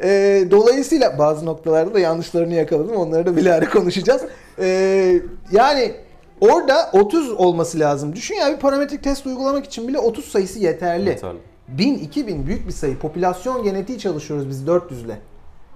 Ee, 0.04 0.44
dolayısıyla 0.50 1.18
bazı 1.18 1.46
noktalarda 1.46 1.94
da 1.94 2.00
yanlışlarını 2.00 2.54
yakaladım. 2.54 2.96
Onları 2.96 3.26
da 3.26 3.36
bilahare 3.36 3.64
konuşacağız. 3.64 4.22
Ee, 4.58 5.20
yani 5.52 5.94
orada 6.40 6.90
30 6.92 7.30
olması 7.30 7.78
lazım. 7.78 8.16
Düşün 8.16 8.34
ya 8.34 8.52
bir 8.52 8.56
parametrik 8.56 9.02
test 9.04 9.26
uygulamak 9.26 9.64
için 9.64 9.88
bile 9.88 9.98
30 9.98 10.24
sayısı 10.24 10.58
yeterli. 10.58 11.08
Yeterli. 11.08 11.38
1000, 11.78 11.98
2000 11.98 12.46
büyük 12.46 12.66
bir 12.66 12.72
sayı. 12.72 12.98
Popülasyon 12.98 13.62
genetiği 13.62 13.98
çalışıyoruz 13.98 14.48
biz 14.48 14.66
400 14.66 15.02
ile. 15.02 15.18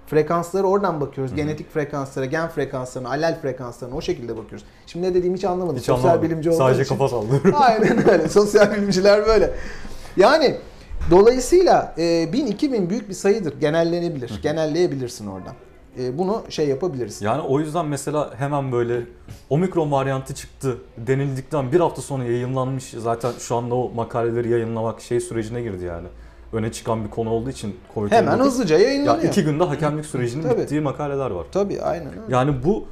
Frekansları 0.07 0.67
oradan 0.67 1.01
bakıyoruz. 1.01 1.35
Genetik 1.35 1.73
frekanslara, 1.73 2.25
gen 2.25 2.47
frekanslarına, 2.49 3.09
allel 3.09 3.41
frekanslarına 3.41 3.95
o 3.95 4.01
şekilde 4.01 4.37
bakıyoruz. 4.37 4.65
Şimdi 4.87 5.07
ne 5.09 5.13
dediğimi 5.13 5.37
hiç 5.37 5.43
anlamadım. 5.43 5.77
Hiç 5.77 5.85
Sosyal 5.85 6.03
anlamadım. 6.03 6.29
bilimci 6.29 6.49
olduğum 6.49 6.57
Sadece 6.57 6.81
için. 6.81 6.95
kafa 6.95 7.09
sallıyorum. 7.09 7.53
Aynen 7.57 8.09
öyle. 8.09 8.29
Sosyal 8.29 8.75
bilimciler 8.75 9.25
böyle. 9.25 9.53
Yani 10.17 10.57
dolayısıyla 11.11 11.93
e, 11.97 12.01
1000-2000 12.03 12.89
büyük 12.89 13.09
bir 13.09 13.13
sayıdır. 13.13 13.59
Genellenebilir. 13.59 14.39
Genelleyebilirsin 14.43 15.27
oradan. 15.27 15.53
E, 15.99 16.17
bunu 16.17 16.43
şey 16.49 16.67
yapabiliriz. 16.67 17.21
Yani 17.21 17.41
o 17.41 17.59
yüzden 17.59 17.85
mesela 17.85 18.33
hemen 18.37 18.71
böyle 18.71 19.01
omikron 19.49 19.91
varyantı 19.91 20.35
çıktı 20.35 20.77
denildikten 20.97 21.71
bir 21.71 21.79
hafta 21.79 22.01
sonra 22.01 22.23
yayınlanmış 22.23 22.83
zaten 22.97 23.31
şu 23.39 23.55
anda 23.55 23.75
o 23.75 23.91
makaleleri 23.95 24.49
yayınlamak 24.49 25.01
şey 25.01 25.19
sürecine 25.19 25.61
girdi 25.61 25.85
yani. 25.85 26.07
Öne 26.53 26.71
çıkan 26.71 27.05
bir 27.05 27.09
konu 27.09 27.29
olduğu 27.29 27.49
için 27.49 27.75
COVID-19. 27.95 28.11
Hemen 28.11 28.39
hızlıca 28.39 28.77
Ya 28.79 28.87
yayınlanıyor. 28.87 29.27
iki 29.29 29.43
günde 29.43 29.63
hakemlik 29.63 30.05
sürecinin 30.05 30.43
Tabii. 30.43 30.61
bittiği 30.61 30.81
makaleler 30.81 31.31
var. 31.31 31.45
Tabii 31.51 31.81
aynen 31.81 32.07
öyle. 32.07 32.21
Yani 32.29 32.55
bu 32.65 32.85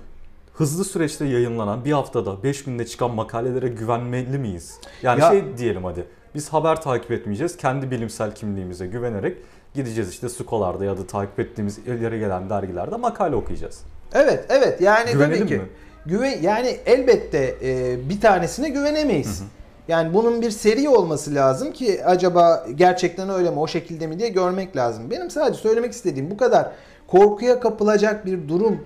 hızlı 0.54 0.84
süreçte 0.86 1.26
yayınlanan 1.26 1.86
bir 1.86 1.92
haftada 1.92 2.44
5 2.44 2.64
günde 2.64 2.86
çıkan 2.86 3.12
makalelere 3.12 3.68
güvenmeli 3.68 4.38
miyiz? 4.38 4.80
Yani 5.04 5.22
Ya- 5.22 5.30
şey 5.30 5.58
diyelim 5.58 5.84
hadi 5.84 6.06
biz 6.36 6.50
haber 6.50 6.82
takip 6.82 7.12
etmeyeceğiz. 7.12 7.58
Kendi 7.58 7.92
bilimsel 7.92 8.36
kimliğimize 8.36 8.88
güvenerek 8.88 9.38
gideceğiz 9.76 10.10
işte 10.10 10.28
Scholar'da 10.30 10.86
ya 10.86 10.98
da 10.98 11.08
takip 11.08 11.40
ettiğimiz 11.40 11.78
ileri 11.78 12.20
gelen 12.20 12.50
dergilerde 12.50 12.96
makale 12.96 13.36
okuyacağız. 13.36 13.80
Evet, 14.14 14.46
evet. 14.50 14.82
Yani 14.82 15.12
Güvenelim 15.12 15.40
tabii 15.40 15.50
ki. 15.50 15.56
mi? 15.56 15.70
Güven 16.06 16.42
yani 16.42 16.78
elbette 16.86 17.56
e, 17.64 17.98
bir 18.10 18.22
tanesine 18.22 18.70
güvenemeyiz. 18.70 19.44
Yani 19.88 20.14
bunun 20.14 20.42
bir 20.42 20.52
seri 20.52 20.90
olması 20.90 21.36
lazım 21.36 21.72
ki 21.72 22.06
acaba 22.06 22.66
gerçekten 22.76 23.30
öyle 23.30 23.50
mi, 23.50 23.60
o 23.60 23.68
şekilde 23.68 24.08
mi 24.08 24.20
diye 24.20 24.30
görmek 24.30 24.76
lazım. 24.76 25.12
Benim 25.12 25.30
sadece 25.30 25.60
söylemek 25.60 25.92
istediğim 25.94 26.32
bu 26.32 26.38
kadar 26.38 26.72
korkuya 27.08 27.60
kapılacak 27.60 28.26
bir 28.26 28.50
durum 28.50 28.80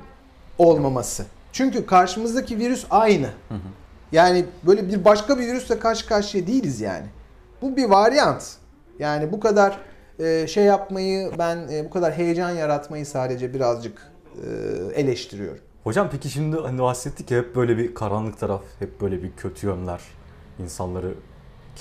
olmaması. 0.57 1.25
Çünkü 1.51 1.85
karşımızdaki 1.85 2.57
virüs 2.59 2.85
aynı. 2.89 3.29
Yani 4.11 4.45
böyle 4.63 4.89
bir 4.89 5.05
başka 5.05 5.39
bir 5.39 5.47
virüsle 5.47 5.79
karşı 5.79 6.07
karşıya 6.07 6.47
değiliz 6.47 6.81
yani. 6.81 7.05
Bu 7.61 7.75
bir 7.75 7.85
varyant. 7.85 8.43
Yani 8.99 9.31
bu 9.31 9.39
kadar 9.39 9.77
e, 10.19 10.47
şey 10.47 10.63
yapmayı 10.63 11.31
ben 11.37 11.67
e, 11.71 11.85
bu 11.85 11.89
kadar 11.89 12.13
heyecan 12.13 12.49
yaratmayı 12.49 13.05
sadece 13.05 13.53
birazcık 13.53 14.11
e, 14.35 15.01
eleştiriyorum. 15.01 15.63
Hocam 15.83 16.09
peki 16.11 16.29
şimdi 16.29 16.57
hani 16.57 16.81
bahsettik 16.81 17.31
ya 17.31 17.37
hep 17.37 17.55
böyle 17.55 17.77
bir 17.77 17.93
karanlık 17.93 18.39
taraf, 18.39 18.61
hep 18.79 19.01
böyle 19.01 19.23
bir 19.23 19.31
kötü 19.37 19.67
yönler, 19.67 20.01
insanları 20.59 21.13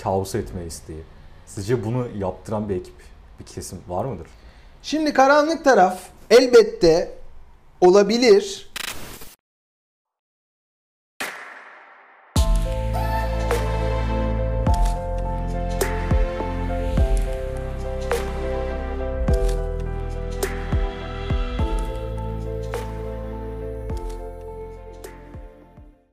kaos 0.03 0.35
etme 0.35 0.65
isteği. 0.65 1.03
Sizce 1.45 1.85
bunu 1.85 2.07
yaptıran 2.17 2.69
bir 2.69 2.75
ekip, 2.75 2.95
bir 3.39 3.45
kesim 3.45 3.79
var 3.87 4.05
mıdır? 4.05 4.27
Şimdi 4.81 5.13
karanlık 5.13 5.63
taraf 5.63 5.99
elbette 6.29 7.11
olabilir 7.81 8.68